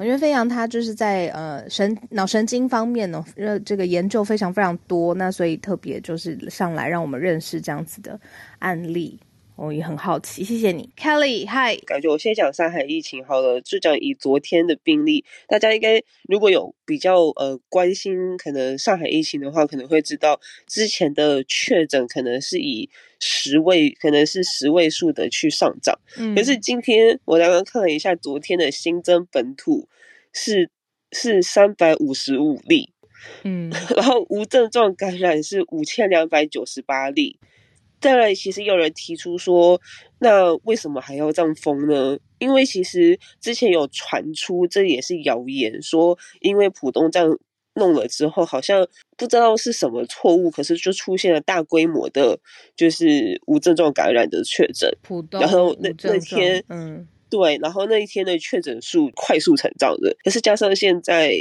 [0.00, 8.18] 因为飞扬他就是在呃神脑神经方面呢，呃这个研究非常非常多，那所以特别就是上来让我们认识这样子的
[8.58, 9.16] 案例，
[9.56, 22.90] 我也很好奇，谢谢你，Kelly，嗨，感觉我先讲上海疫情好了，就讲以昨天的病例，大家应该如果有比较呃关心可能上海疫情的话，可能会知道之前的确诊可能是以。
[23.26, 25.98] 十位可能是十位数的去上涨，
[26.36, 29.88] 可是今天我刚刚看了一下，昨天的新增本土
[30.30, 30.68] 是
[31.10, 32.92] 是三百五十五例，
[33.44, 37.38] 嗯， 然后无症状感染是五千两百九十八例。
[38.04, 39.80] 再来，其实有人提出说，
[40.18, 42.18] 那为什么还要这样封呢？
[42.38, 47.38] 因为其实之前有传出，这也是谣言，说因为浦东这样。
[47.76, 48.86] 弄了之后，好像
[49.16, 52.38] 不知道是什么错误，可是就出现了大规模的，
[52.76, 54.88] 就是无症状感染的确诊。
[55.02, 61.34] 浦东然后那那天，嗯，对，然后那一天的确诊数快速成长的，可是加上现在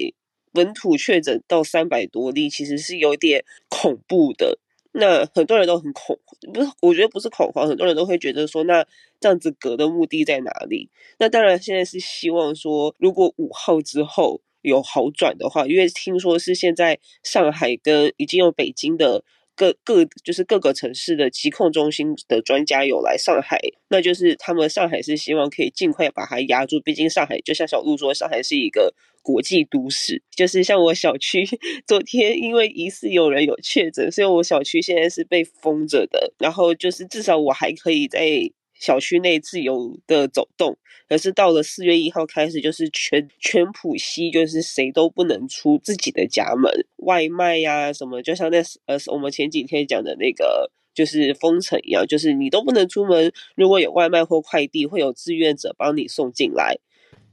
[0.51, 4.57] 本土确诊到三百多例，其实是有点恐怖的。
[4.93, 6.17] 那很多人都很恐，
[6.53, 6.69] 不是？
[6.81, 8.85] 我觉得不是恐慌，很多人都会觉得说，那
[9.19, 10.89] 这样子隔的目的在哪里？
[11.19, 19.23] 那当然，现在是希望说，如果五号之后有好转的话，因为听说是现在上海跟已经有北京的。
[19.55, 26.79] 各各就是各个城市的疾控中心的专家有来上海，那就是他们上海是希望可以尽快把它压住。
[26.81, 30.21] 毕竟上海就像小鹿说，上海是一个国际都市。
[30.35, 31.43] 就是像我小区
[31.87, 36.31] 昨天因为疑似有人有确诊，所以我小区现在是被封着的。
[36.37, 38.51] 然后就是至少我还可以在。
[38.75, 48.57] 小区内自由的走动，可是到了四月一号开始，就是全全浦西，就是谁都不能出自己的家门，外卖呀什么，就像那
[48.87, 53.31] 呃我们前几天讲的那个，就是封城一样，就是你都不能出门。
[53.55, 56.75] 如果有外卖或快递，会有志愿者帮你送进来，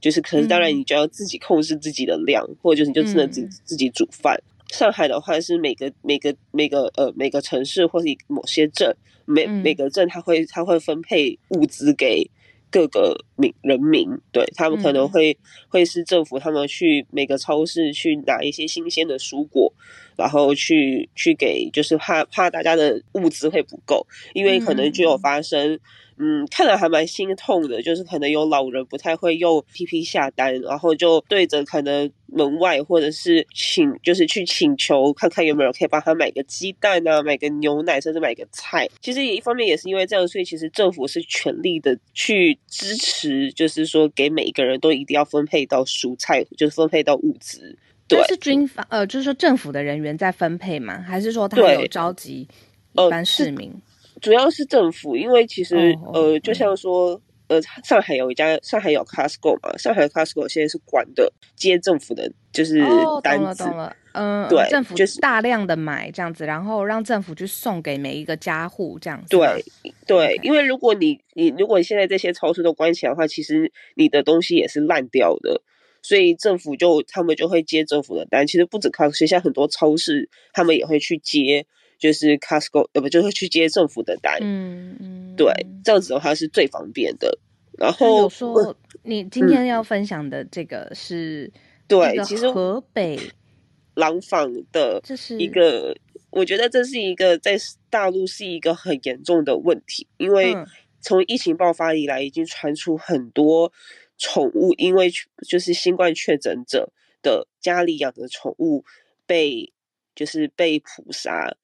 [0.01, 4.37] 就是可是当然你就要自己控制自己的量，或者就是你就只能自自己煮饭。
[4.71, 8.93] 上海的话是每个每个每个呃每个城市或是某些镇。
[9.25, 12.29] 每每个镇它会它会分配物资给
[12.69, 15.37] 各个民人民，对他们可能会
[15.69, 19.71] 会是政府他们去每个超市去拿一些新鲜的蔬果，
[20.17, 25.79] 然后去去给，就是怕怕大家的物资会不够，因为可能就有发生。
[26.23, 38.87] 嗯，看了还蛮心痛的，就是可能有老人不太会用 P P 下单，然后就对着可能门外或者是请，就是去请求看看有没有人可以帮他买个鸡蛋啊，买个牛奶，甚至买个菜。
[39.01, 47.75] 其实也一方面也是因为这样，所以其实政府是全力的去支持，就是说给每一个人都一定要分配到蔬菜，就是分配到物资。
[48.07, 51.01] 对，是军方呃，就是说政府的人员在分配吗？
[51.01, 52.47] 还是说他有召集
[52.93, 53.73] 一般市民？
[54.21, 62.79] 主要是政府，因为其实呃，就像说呃，上海有一家上海有 Costco 嘛，上海的 Costco 现在是管的接政府的，就是
[63.21, 69.27] 单子，懂了懂了，嗯，对，政府就是大量的买这样子，然后让政府去送给每一个家户这样子。
[69.29, 69.65] 对
[70.05, 75.61] 对，因为如果你你如果你现在这些超市都关起来的话，其实你的东西也是烂掉的，
[76.01, 78.47] 所以政府就他们就会接政府的单。
[78.47, 81.65] 其实不止 Costco，现在很多超市他们也会去接。
[82.01, 87.37] 就是 Costco，呃不，就是去接政府的单，嗯嗯，对，这样子的话是最方便的。
[87.77, 91.51] 然后说，你今天要分享的这个是，
[91.87, 93.19] 对，其实河北
[93.93, 95.95] 廊坊的，这是一个，
[96.31, 97.55] 我觉得这是一个在
[97.91, 100.55] 大陆是一个很严重的问题，因为
[101.01, 103.71] 从疫情爆发以来，已经传出很多
[104.17, 105.11] 宠物因为
[105.47, 108.83] 就是新冠确诊者的家里养的宠物
[109.27, 109.71] 被
[110.15, 111.55] 就是被捕杀。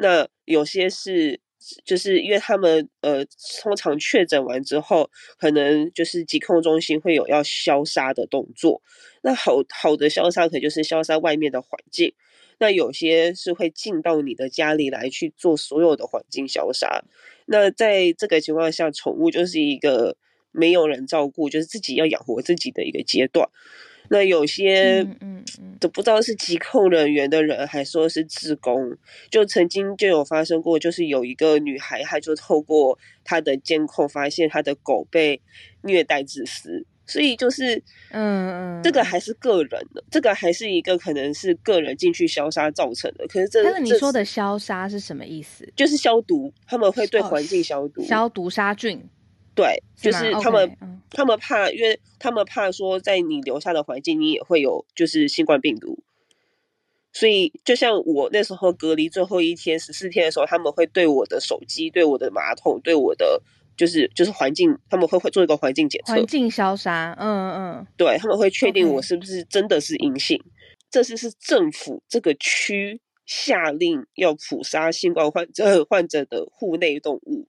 [0.00, 1.40] 那有些是，
[1.84, 3.24] 就是因为他们呃，
[3.60, 8.80] 通常确诊完之后，可能就是疾控中心会有要消杀的动作。
[9.22, 12.14] 那好好的消杀，可就是消杀外面的环境。
[12.60, 17.02] 那有些是会进到你的家里来去做所有的环境消杀。
[17.46, 20.16] 那在这个情况下，宠物就是一个
[20.52, 23.48] 没有人照顾，就是自己要养活自己的一个阶段。
[24.10, 28.96] 那有些嗯嗯都不知道是疾控人员的人，还说是自工，
[29.30, 35.40] 就曾经就有发生过，就是有一个女孩，她就透过她的监控发现她的狗被
[35.82, 37.76] 虐待致死，所以就是
[38.10, 43.26] 嗯嗯，这个还是个人的，这个还是一个可能是个人进去消杀造成的。
[43.28, 45.70] 可是这，但是你说的消杀是什么意思？
[45.76, 49.08] 就是消毒，他们会对环境消毒，消毒杀菌。
[49.58, 50.76] 对，就是他们，
[51.10, 55.98] 他们怕，因为他们怕说，在你留下的环境，你也会有就是新冠病毒。
[57.12, 63.42] 所以，就像我那时候隔离最后一天十四天的时候，他们会对我的手机、对我的马桶、对我的
[63.76, 67.16] 就是就是环境，他们会会做一个环境检测，环境消杀。
[67.18, 70.40] 嗯嗯，对他们会确定我是不是真的是阴性。
[70.88, 77.48] 这次是政府这个区下令要捕杀新冠患者患者的户内动物。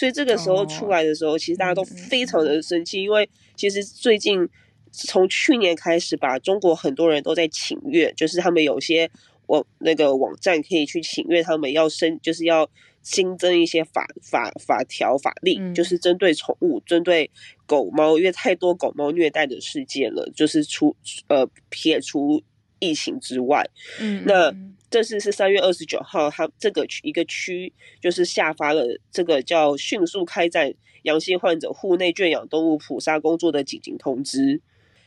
[0.00, 4.48] 所以这个时候出来的时候，其实大家都非常的生气，因为其实最近
[4.90, 9.10] 从去年开始吧，中国很多人都在请愿，就是他们有些
[9.48, 12.66] 网那个网站可以去请愿，他们要申就是要
[13.02, 17.30] 新增一些法法法条法令，就是针对宠物、针对
[17.66, 20.96] 狗猫，因为太多狗猫虐待的事件了，就是除
[21.28, 22.42] 呃撇除
[22.78, 23.68] 疫情之外，
[24.00, 24.50] 嗯，那。
[24.90, 34.60] 这次是三月二十九号，他这个区一个区就是下发了这个叫迅速开展阳性患者户内圈养动物捕杀工作的紧急通知。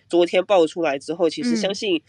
[0.08, 2.02] 昨天爆出来之后，其实相信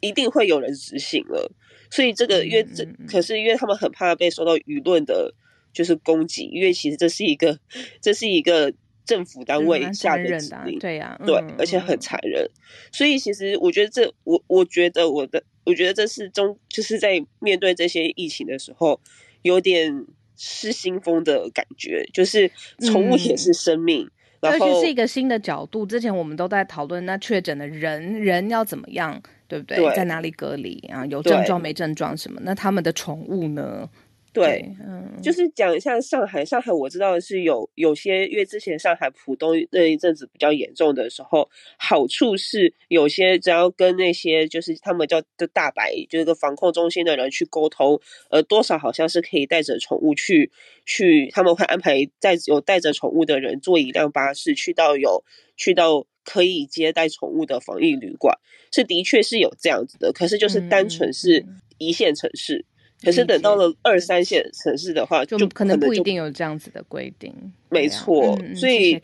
[0.00, 1.52] 一定会有人执行了。
[1.88, 5.32] 所以这个因为这可是因为他们很怕被受到舆论的，
[5.72, 7.56] 就是攻击，因为其实这是一个
[8.00, 12.50] 这是一个政府单位下的指令，对呀，对，而且很残忍。
[12.90, 15.44] 所以其实我觉得这我我觉得我的。
[15.64, 19.00] 我觉得这是中就是在面对这些疫情的时候，
[19.42, 20.06] 有点
[20.36, 22.50] 失心疯的感觉，就是
[22.80, 24.08] 宠物也是生命。
[24.42, 25.86] 尤其是一个新的角度。
[25.86, 29.78] 之前我们都在讨论，那确诊的人人要怎么样，对不对？
[29.96, 31.06] 在哪里隔离啊？
[31.06, 32.38] 有症状没症状什么？
[32.44, 33.88] 那他们的宠物呢？
[34.34, 50.50] 对，嗯，就是讲一下上海，上海我知道的是有有些，因为之前上海浦东那一阵子比较严重的时候，好处是有些只要跟那些就是他们叫的大白，就是个防控中心的人去沟通，呃，多少好像是可以带着宠物去
[50.84, 55.22] 去，他们会安排带有带着宠物的人坐一辆巴士去到有
[55.56, 58.36] 去到可以接待宠物的防疫旅馆，
[58.72, 61.46] 是的确是有这样子的，可是就是单纯是
[61.78, 62.64] 一线城市。
[63.04, 67.32] 可是等到了二三线城市的话，就可能不一定有这样子的规定。
[67.68, 69.00] 没错，所以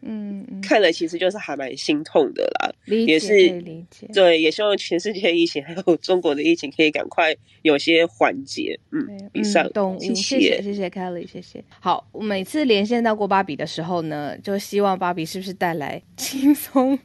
[0.00, 2.72] 嗯，看了其实就是还蛮心痛的啦。
[2.86, 8.78] 也是理解，对，也希望全世界疫情还有中国的疫情可以赶快有些缓解。
[8.92, 11.64] 嗯，以上，谢谢谢谢 Kelly，谢谢。
[11.80, 16.96] 好，每次连线到过芭比的时候呢，就希望芭比是不是带来轻松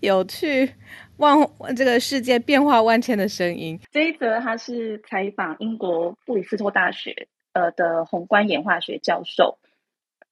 [0.00, 0.70] 有趣。
[1.18, 1.36] 万
[1.76, 3.78] 这个世界变化万千的声音。
[3.90, 9.58] 这一则他是采访英国布里斯托大学呃的宏观演化学教授，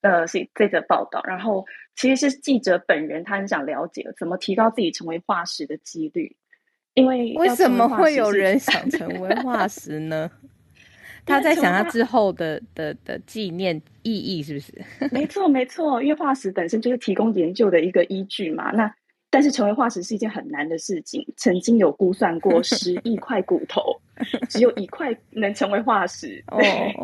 [0.03, 1.23] 呃是这则报道。
[1.25, 1.65] 然后
[1.97, 6.37] 其实是记者本人，他很想了解怎么提高自己成为化石的几率。
[6.95, 10.31] 因为为什么会有人想成为化石呢？
[11.27, 14.85] 他在想他之后的的的纪念意义是不是？
[15.11, 18.71] 没错没错，因为化石本身就是提供研究的一个依据嘛。
[18.73, 18.95] 那
[19.35, 21.21] 但是成为化石是一件很难的事情。
[21.37, 23.83] 曾经有估算过， 十亿块骨头，
[24.49, 26.41] 只有一块能成为化石。
[26.57, 26.95] 对，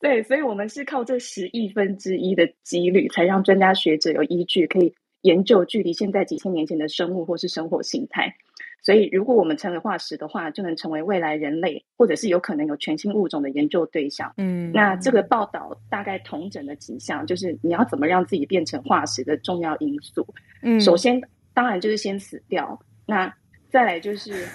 [0.00, 8.34] 对，所以我们是靠这十亿分之一的几率，才让专家学者有依据可以研究距离现在几千年前的生物或是生活形态。
[8.82, 14.32] 所以，如果我们成为化石的话，就能成为未来人类或者是有可能有全新物种的研究对象。
[14.36, 20.26] 嗯，那这个报道大概同整了几项，就是你要怎么让自己变成化石的重要因素。
[20.62, 21.22] 嗯，首先。
[21.58, 23.34] 当然就是先死掉，那
[23.68, 24.46] 再来就是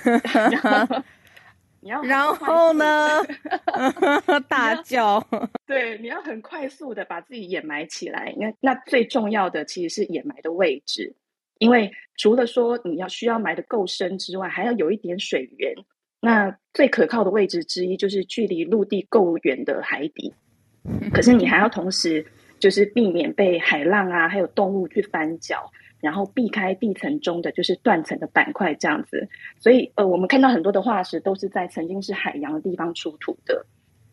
[1.82, 3.22] 你 要，然后呢？
[4.48, 5.22] 大叫，
[5.68, 8.34] 对，你要很快速的把自己掩埋起来。
[8.38, 11.14] 那那最重要的其实是掩埋的位置，
[11.60, 15.74] 因为除了说你要需要埋的够深之外，还要有一点水源。
[16.22, 20.34] 那最可靠的位置之一就是距离陆地够远的海底，
[21.14, 22.26] 可是你还要同时
[22.60, 25.70] 就是避免被海浪啊，还有动物去翻搅。
[26.04, 29.26] 然后避开地层中的就是断层的板块，这样子。
[29.58, 33.66] 所以，呃，我们看到很多的化石都是在曾经是海洋的地方出土的。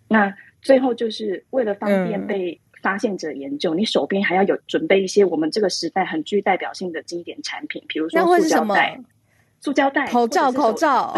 [0.07, 0.33] 那
[0.63, 9.01] 最后就是为了方便被发现者研究，你手边还要有准备一些我们这个时代很具代表性的经典产品，比如说塑胶袋、
[9.61, 11.13] 塑胶袋、口罩、口罩，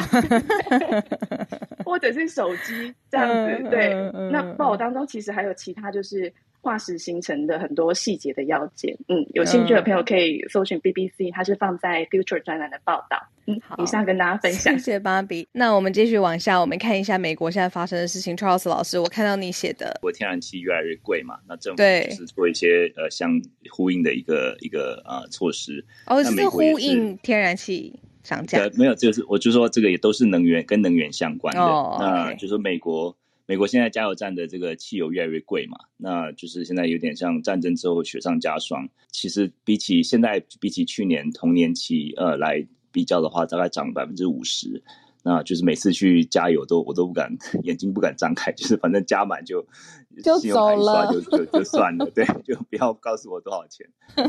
[1.85, 3.69] 或者是手机这样子。
[3.69, 3.93] 对，
[4.33, 6.33] 那报道当中其实还有其他就是。
[6.63, 13.19] 化石形成的很多细节的要件，嗯，有兴趣的朋友可以搜寻 BBC，它是放在 Future 专栏的报道。
[13.47, 14.73] 嗯，好，以上跟大家分享。
[14.79, 15.47] 谢谢芭比。
[15.51, 18.37] 那我们继续往下，我们看一下美国现在发生的事情。
[18.37, 25.85] Charles 老师，我看到你写的，国天然气越来越贵嘛，那政府就是做一些呃相呼应的一个一个呃措施。
[26.07, 28.71] 哦，是呼应天然气涨价？
[28.79, 31.61] 没有，就是我就说这个也都是能源跟能源相关的。
[31.99, 33.17] 那就是美国。
[33.53, 38.89] 美国现在加油站的这个汽油越来越贵嘛，那就是现在有点像战争之后雪上加霜。
[39.11, 44.83] 其实比起现在，比起去年同年期呃来比较的话，大概涨百分之五十。
[45.23, 47.31] 那就是每次去加油都我都不敢
[47.65, 49.61] 眼睛不敢张开，就是反正加满就
[50.25, 53.87] 就走了，就就就算了，对， 就不要告诉我多少钱。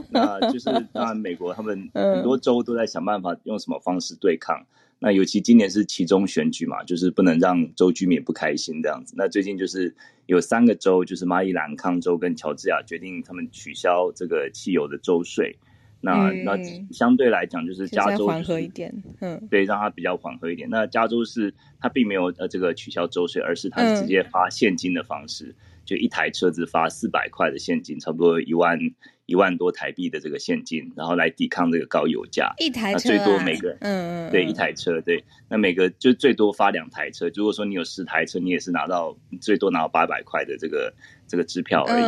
[0.09, 4.65] 那就是当然，美国他们 很多州都在想办法用什么方式对抗。
[4.99, 9.13] 那尤其今年是其中选举嘛，就是不能让州居民不开心这样子。
[9.17, 9.93] 那最近就是
[10.27, 15.57] 有三个州，就是马里兰、康州跟乔治亚决定他们取消这个汽油的州税。
[16.05, 16.57] 那那
[16.91, 20.69] 相对来讲，就是加州缓和一点，嗯，对，让它比较缓和一点。
[20.69, 28.77] 那加州是它并没有呃这个取消州税，而是它是直接发现金的方式，就一台车子发四百块的现金，差不多一万。
[29.25, 32.53] 一万多台币的这个现金，然后来抵抗这个高油价。
[32.57, 37.29] 一台车，最多每个，嗯嗯，对，一台车，对，那每个就最多发两台车。
[37.33, 40.93] 如果说你有十台车，你也是拿到最多拿到八百块的这个。
[41.27, 42.03] 这个支票而已。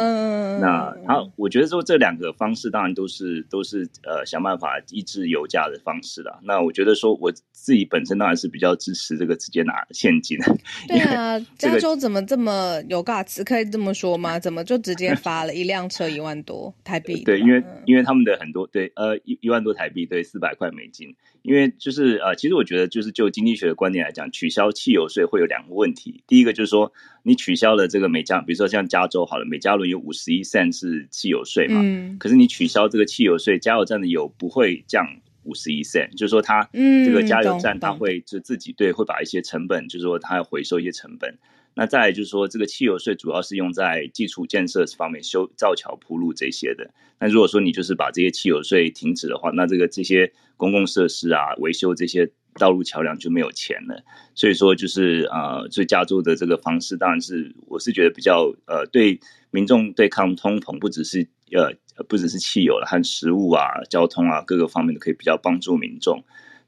[0.62, 6.40] 那好，我觉得说这两个方式当然都是都是呃想办法抑制油价的方式啦。
[6.44, 10.38] 那我觉得说我自己本身当然是比较支持这个直接拿现金。
[10.88, 14.40] 对啊， 加州怎么这么有 guts 可以这么说吗？
[14.40, 17.16] 怎么就直接发了一辆车一万多台币？
[17.16, 17.24] 币。
[17.26, 26.24] 对，因为因为他们的很多对呃一一万多台币对四百块美金，因为就是呃其实我觉得就是就经济学的观点来讲，取消汽油税会有两个问题。
[26.28, 26.94] 第一个就是说
[27.24, 35.08] 你取消了这个每加，比如说像加州好了，每加仑有五十一 cent 是汽油税嘛，嗯可是你取消这个汽油税，加油站的油不会降。
[35.48, 41.38] 五十一 cent，就是说它嗯这个加油站它会就自己对会把一些成本，就是说它要回收一些成本。
[41.76, 46.90] 那再来就是说，这个汽油税主要是用在基础建设方面，修造桥、铺路这些的。
[47.20, 52.28] 那如果说你就是把这些汽油税停止的话，那这个这些公共设施啊、维修这些
[52.60, 54.04] 道路桥梁就没有钱了。
[54.34, 59.20] 所以说就是呃，所以加州的这个方式，当然是我是觉得比较呃，对
[59.52, 66.24] 民众对抗通膨，不只是呃不只是汽油了，和食物啊、交通啊各个方面都可以比较帮助民众。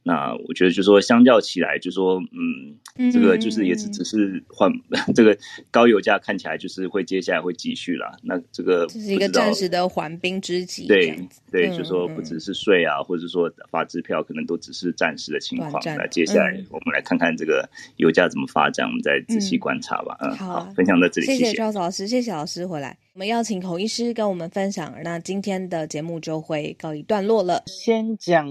[0.07, 4.71] 那我觉得就说相较起来，就说嗯，这个就是也只嗯只是换
[5.13, 5.37] 这个
[5.69, 8.17] 高油价看起来就是会接下来会继续啦。
[8.23, 10.87] 那这个这是一个暂时的缓兵之计。
[10.87, 11.19] 这对
[11.51, 20.15] 对，嗯就说不只是税啊，或者说发支票，可能都只是暂时的情况那接下来嗯我们来看看这个油价怎么发展，我们再仔细嗯观察吧。
[20.21, 22.97] 嗯，好啊分享到这里，谢谢 Charles 老师，谢谢老师回来。
[23.13, 27.63] 我们邀请孔医师跟我们分享，那今天的节目就会告一段落了。
[27.65, 28.47] 先讲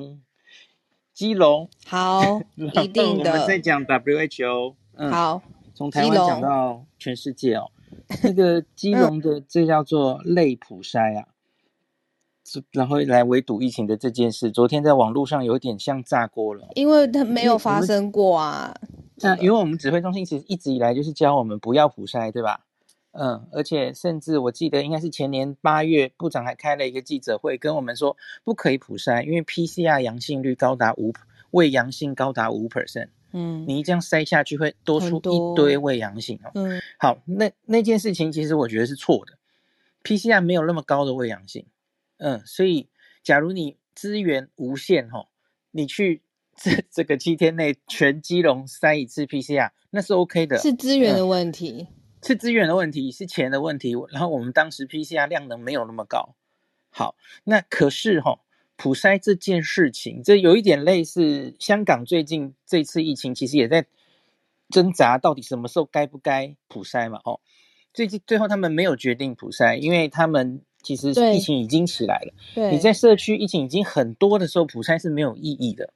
[1.16, 3.58] 基隆，好， 一定的我们在。
[3.58, 4.74] 讲 WHO。
[4.96, 5.42] 嗯，好，
[5.74, 7.70] 从台湾讲到全世界哦。
[8.22, 11.28] 那个基隆的这叫做类普筛啊，
[12.44, 16.68] 这然后来围堵疫情的这件事，昨天在网络上有点像炸锅了。
[16.74, 18.74] 因为它没有发生过啊。
[19.20, 22.60] 那因为我们指挥中心其实一直以来就是教我们不要普筛，对吧？
[23.18, 31.12] 嗯，而且甚至我记得应该是前年八月，部长还开了一个记者会，跟我们说不可以普筛，因为 PCR 阳性率高达五，
[31.50, 33.64] 未阳性高达五 percent，嗯。
[33.66, 36.50] 你这样筛下去会多出一堆未阳性哦。
[36.54, 36.80] 嗯。
[36.98, 39.38] 好，那那件事情其实我觉得是错的
[40.02, 41.66] ，PCR 没有那么高的未阳性，
[42.18, 42.88] 嗯，所以
[43.22, 45.28] 假如你资源无限吼，
[45.70, 46.22] 你去
[46.56, 51.16] 这这个七天内全基隆筛一次 PCR，那是 OK 的，是资源嗯。
[51.16, 51.88] 的问题。
[52.26, 53.94] 是资源的问题，是钱的问题。
[54.10, 56.34] 然后我们当时 PCR 量能没有那么高。
[56.90, 57.14] 好，
[57.44, 58.40] 那可是哈、
[58.76, 63.86] 普筛这件事情，这有一点类似香港最近这次疫情，其实也在
[64.70, 67.20] 挣扎到底什么时候该不该普筛嘛？
[67.24, 67.38] 哦，
[67.94, 72.34] 最近最后他们没有决定普筛，因为他们其实疫情已经起来了。
[72.56, 75.92] 对，你在社区疫情已经很多的时候，普筛是没有意义的，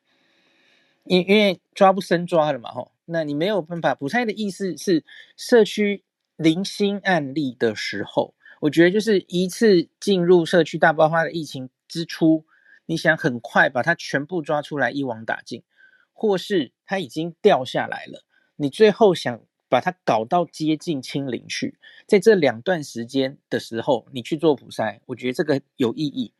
[1.05, 3.95] 因因为抓不生抓了嘛，吼，那你没有办法。
[3.95, 5.03] 普筛的意思是
[5.37, 6.05] 社区
[6.41, 12.47] 零星案例的时候，我觉得就是一次进入社区大爆发的疫情之初，
[12.87, 15.63] 你想很快把它全部抓出来一网打尽，
[16.15, 18.25] 或是它已经掉下来了，
[18.57, 26.33] 你最后想把它搞到接近清零去，在这两段时间的时候，你去做普筛，我觉得这个有意义。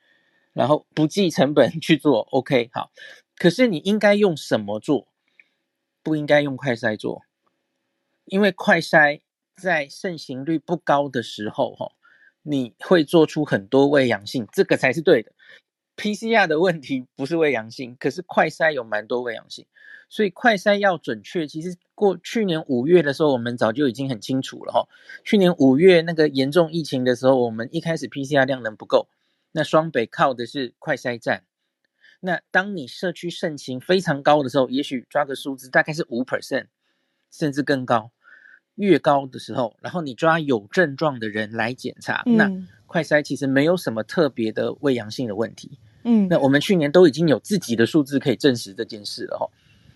[0.55, 2.91] 然后不计成本去做，OK，好。
[3.37, 5.09] 可是你应该用什么做？
[6.03, 7.23] 不应该用快筛做，
[8.25, 9.21] 因为快筛
[9.61, 11.93] 在盛行率不高的时候，哈，
[12.43, 15.33] 你会做出很多未阳性，这个才是对的。
[15.97, 19.67] PCR 的问题不是未阳性，可是快筛有蛮多未阳性，
[20.09, 21.47] 所以快筛要准确。
[21.47, 24.89] 其实过去年五月的时候，我们早就已经很清楚了哈。
[25.25, 29.09] 去年五月那个严重疫情的时候，我们一开始 PCR 量能不够，
[29.53, 31.45] 那双北靠的是快筛站。
[32.21, 36.69] 那当你社区盛行非常高的时候，也许抓个数字大概是五 percent，
[37.31, 38.11] 甚至更高。
[38.81, 45.71] 越高的时候，然后你抓有症状的人来检查，那嗯快筛其实没有什么特别的未阳性的问题。
[46.03, 49.47] 嗯那我们去年都已经有自己的数字可以证实这件事了哈。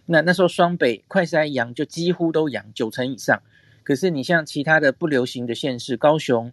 [0.07, 3.43] 那那时候双北快筛阳就几乎都阳九成以上，
[3.83, 6.53] 可是你像其他的不流行的县市，高雄、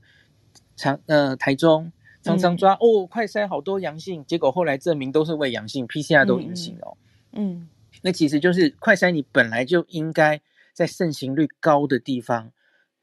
[0.78, 1.92] 长呃台中，
[2.24, 6.96] 常常抓、哦快筛好多阳性，结果后来证明都是未阳性，PCR 都阴性哦。
[7.34, 7.68] 嗯
[8.02, 10.42] 那其实就是快筛，你本来就应该
[10.74, 12.52] 在盛行率高的地方，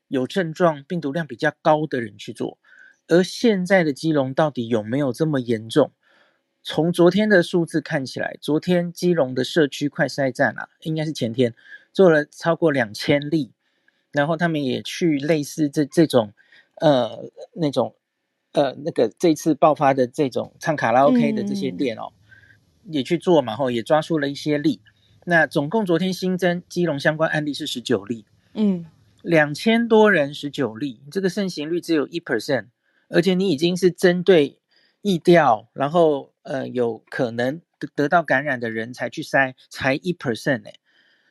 [0.09, 2.59] 有症状、病毒量比较高的人去做。
[3.07, 5.93] 而现在的基隆到底有没有这么严重？
[6.63, 11.55] 从昨天的数字看起来，昨天基隆的社区快筛站啊，应该是前天
[11.93, 13.53] 做了超过两千例，
[14.13, 16.35] 然后他们也去类似这这种
[16.83, 17.95] 呃那种
[18.53, 22.13] 呃那个这次爆发的这种唱卡拉 OK 的这些嗯店哦，
[22.85, 24.83] 也去做嘛，后也抓出了一些例。
[25.29, 28.25] 那总共昨天新增基隆相关案例是十九例，
[28.55, 28.87] 嗯
[29.21, 32.69] 两千多人十九例，这个盛行率只有一 percent，
[33.11, 34.59] 而且你已经是针对
[35.03, 40.73] 疫调，然后呃有可能得得到感染的人才去筛，才一 percent 哎，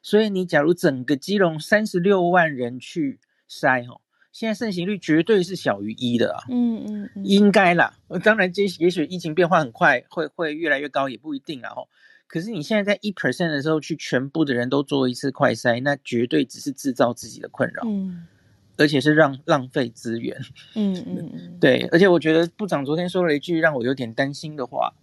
[0.04, 3.20] 所以你假如整个基隆三十六万人去
[3.50, 7.98] 筛哦，现在盛行率绝对是小于一的啊，嗯嗯嗯，应该啦。
[8.24, 11.72] 当然，这也许疫情变化很快，会会越来越高，也不一定啊。
[11.74, 11.90] 吼，
[12.28, 18.28] 可是你现在在一 percent 的时候去全部的人都做一次快筛，那绝对只是制造自己的困扰，嗯。
[18.80, 20.40] 而且是让浪费资源。
[20.76, 24.94] 嗯嗯嗯， 对，而且我觉得部长昨天说了一句让我有点担心的话，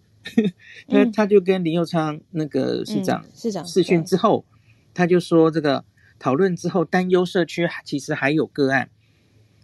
[0.87, 1.11] 因为嗯。
[1.11, 4.45] 他就跟林佑昌那个市长嗯市长视讯之后，
[4.93, 5.83] 他就说这个
[6.17, 8.89] 讨论之后，担忧社区其实还有个案，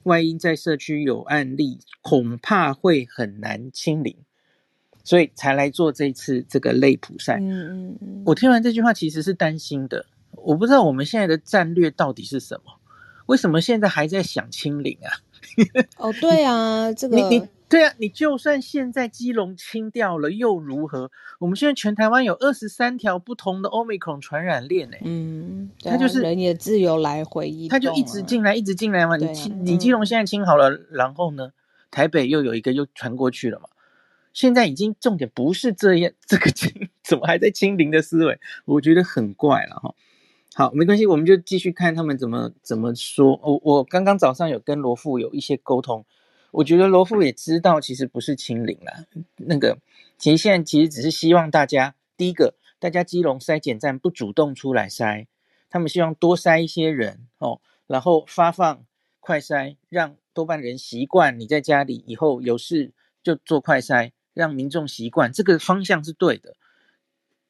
[0.04, 4.18] 万一在社区有案例，恐怕会很难清零，
[5.04, 7.38] 所以才来做这次这个类普赛。
[7.42, 12.74] 嗯嗯嗯，我听完这句话其实是担心的，我不知道我们现在的战略到底是什么，
[13.28, 15.10] 为什么现在还在想清零啊？
[15.98, 21.10] 哦对啊， 这个你你对啊，你就算现在基隆清掉了又如何？
[21.40, 29.18] 我们现在全台湾有二十三条不同的 Omicron 传染链呢、嗯，他就是人也自由来回移动啊，它就一直进来，一直进来嘛。
[29.18, 31.52] 你清你嗯基隆现在清好了，然后呢，
[31.90, 33.70] 台北又有一个又传过去了嘛。
[34.34, 38.40] 现在已经重点不是这样，这个清怎么还在清零的思维？
[38.66, 39.94] 我觉得很怪了哈。
[40.54, 43.40] 好，没关系，我们就继续看他们怎么怎么说。
[43.42, 46.06] 我我刚刚早上有跟罗富有一些沟通，
[46.52, 49.06] 我觉得罗富也知道其实不是清零啦，
[49.38, 49.78] 那个
[50.18, 55.28] 其实现在其实只是希望大家第一个，大家基隆筛检站不主动出来筛，
[55.70, 58.84] 他们希望多筛一些人哦，然后发放
[59.22, 62.92] 快筛，让多半人习惯你在家里以后有事
[63.24, 66.56] 就做快筛，让民众习惯，这个方向是对的。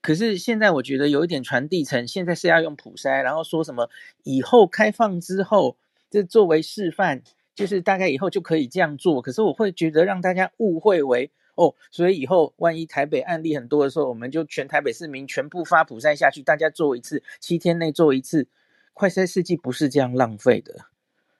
[0.01, 3.89] 可是现在我觉得有一点传递成，现在是要用普筛，然后说什么
[4.23, 5.77] 以后开放之后，
[6.09, 7.21] 这作为示范，
[7.53, 9.21] 就是大概以后就可以这样做。
[9.21, 18.47] 可是我会觉得让大家误会为哦，所以以后万一台北案例很多的时候，我们就全台北市民全部发普筛下去，大家做一次，七天内做一次，
[18.93, 20.87] 快筛试剂不是这样浪费的。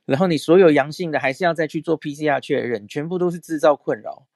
[0.06, 4.28] 然后你所有阳性的还是要再去做 PCR 确认，全部都是制造困扰。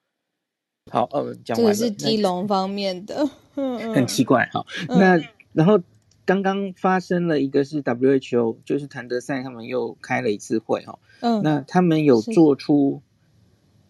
[0.91, 1.73] 好，呃，讲完了。
[1.73, 4.65] 这个是基隆方面的，嗯很奇怪哈。
[4.87, 5.19] 嗯那
[5.53, 5.81] 然后
[6.25, 10.99] 刚刚发生了一个是 WHO，就是谭德赛他们又开了一次会哈。
[11.21, 13.01] 嗯，那他们有做出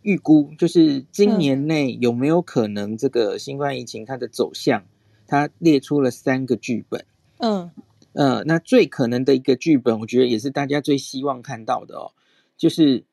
[0.03, 4.85] 预估，就是今嗯年内有没有可能这个新冠疫情它的走向，
[5.27, 7.05] 它列出了三个剧本。
[7.39, 7.71] 嗯
[8.13, 12.13] 呃，那最可能的一个剧本，我觉得也是大家最希望看到的哦，
[12.55, 13.03] 就是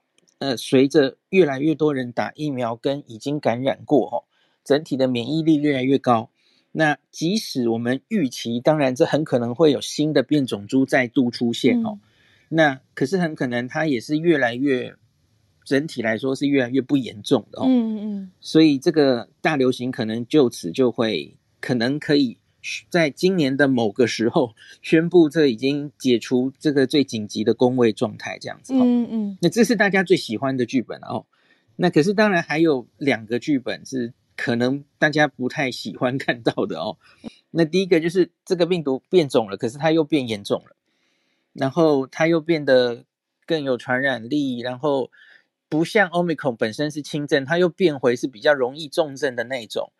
[0.42, 4.24] 呃，随着越来越多人打疫苗跟已经感染过哦，
[4.64, 6.30] 整体的免疫力越来越高。
[6.72, 12.00] 那即使我们预期，当然这很可能会有新的变种株再度出现哦，嗯
[12.48, 14.96] 那可是很可能它也是越来越，
[15.64, 17.64] 整体来说是越来越不严重的哦。
[17.68, 22.36] 嗯嗯所以这个大流行可能就此就会可能可以
[22.88, 28.80] 在今年的某个时候 宣布，这已经解除这个最紧急的工位状态，这样子、哦。
[28.82, 31.26] 嗯嗯那这是大家最喜欢的剧本啊哦。
[31.76, 36.98] 那可是当然还有两个剧本是可能大家不太喜欢看到的哦。
[37.50, 40.76] 那第一个就是这个病毒变种了，可是它又变严重了，
[41.52, 43.04] 然后它又变得
[43.46, 45.10] 更有传染力，然后
[45.68, 49.92] 不像 Omicron 本身是轻症，它又变回是比较容易重症的那种。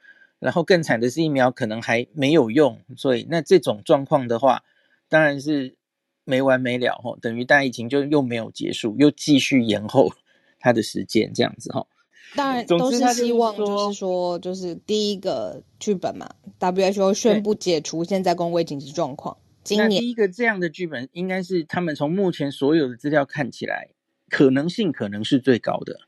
[0.42, 4.64] 然后更惨的是疫苗可能还没有用，所以那这种状况的话，
[5.08, 5.76] 当然是
[6.24, 10.10] 没完没了哈，等于大疫情就又没有结束，又继续延后
[10.58, 11.86] 它的时间这样子哈。
[12.34, 16.28] 当然都是希望，就是说，就是第一个剧本嘛
[16.58, 19.36] ，WHO 宣布解除现在公卫紧急状况。
[19.62, 23.90] 今年那第一个这样的剧本，应该是他们从目前所有的资料看起来，
[24.28, 26.00] 可能性可能是最高的，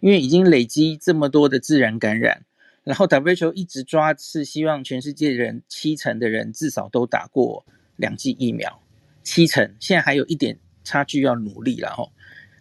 [0.00, 2.44] 因为已经累积这么多的自然感染，
[2.84, 7.64] 然后 WHO 一直抓是希望全世界人七成的人至少都打过
[7.96, 8.82] 两剂疫苗，
[9.22, 12.08] 七成，现在还有一点差距要努力了哈。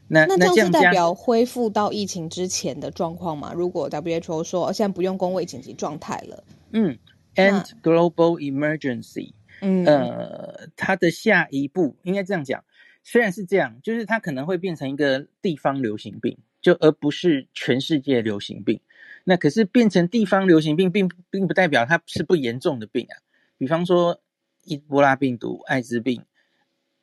[0.07, 3.53] 那那这样是代表恢复到疫情之前的状况吗？
[3.55, 6.97] 如果 WHO 说呃现在不用公卫紧急状态了，嗯
[7.35, 9.33] 那，and global emergency。
[9.63, 12.63] 嗯呃，它的下一步应该这样讲，
[13.03, 18.81] 虽然是这样，就是它可能会变成一个地方流行病，就而不是全世界流行病。
[19.23, 23.21] 那可是变成地方流行病，并并不代表它是不严重的病啊。
[23.57, 24.21] 比方说，
[24.63, 26.23] 伊波拉病毒、艾滋病、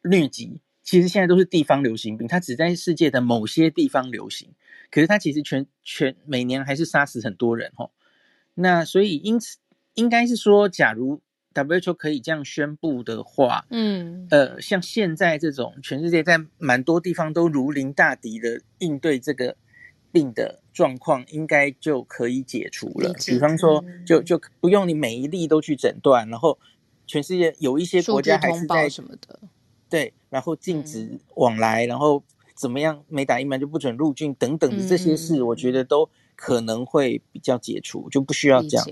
[0.02, 4.50] 疟疾，其实现在都是地方流行病，它只在世界的某些地方流行，
[4.90, 7.90] 可是它其实全全每年还是杀死很多人哦。
[8.54, 9.58] 那所以因此
[9.94, 11.20] 应该是说，假如
[11.54, 19.56] WHO 可以这样宣布的话，嗯呃，像现在这种全世界在蛮多地方都如临大敌的应对这个
[20.12, 26.58] 病的状况，应该就可以解除了比方说嗯，就就不用你每一例都去诊断，然后
[27.06, 29.40] 全世界有一些国家还是在什么的，
[29.88, 32.22] 对，然后禁嗯止往来，然后
[32.54, 38.86] 怎么样没打疫苗就不准入境等等的这些事，我觉得都可能会比较解除，就不需要这样。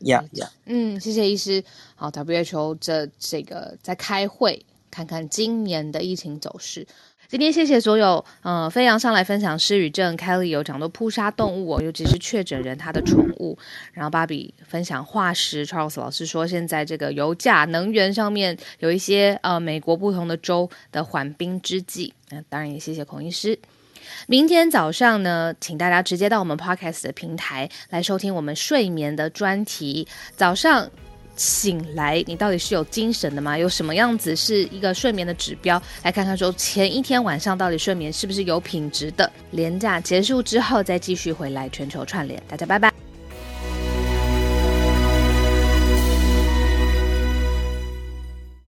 [0.00, 1.64] 呀呀，嗯，谢谢医师。
[1.94, 6.86] 好，WHO 这这个在开会，看看今年的疫情走势。
[7.26, 13.58] 今天谢谢所有，呃，飞扬上来分享失语症，Kelly 有讲到扑杀动物，尤其是确诊人他的宠物，
[13.92, 23.58] 然后芭比分享化石，Charles 老师说现在这个油价、能源上面有一些呃美国不同的州的缓兵之计，那当然也谢谢孔医师。
[24.26, 30.06] 明天早上呢，请大家直接到我们 Podcast 的平台来收听我们睡眠的专题，
[30.36, 30.90] 早上。
[31.36, 33.56] 醒来，你到底是有精神的吗？
[33.56, 35.80] 有什么样子是一个睡眠的指标？
[36.02, 39.30] 来看看说前一天晚上到底睡眠是不是有品质的？
[39.50, 43.03] 连假结束之后再继续回来全球串联，大家拜拜。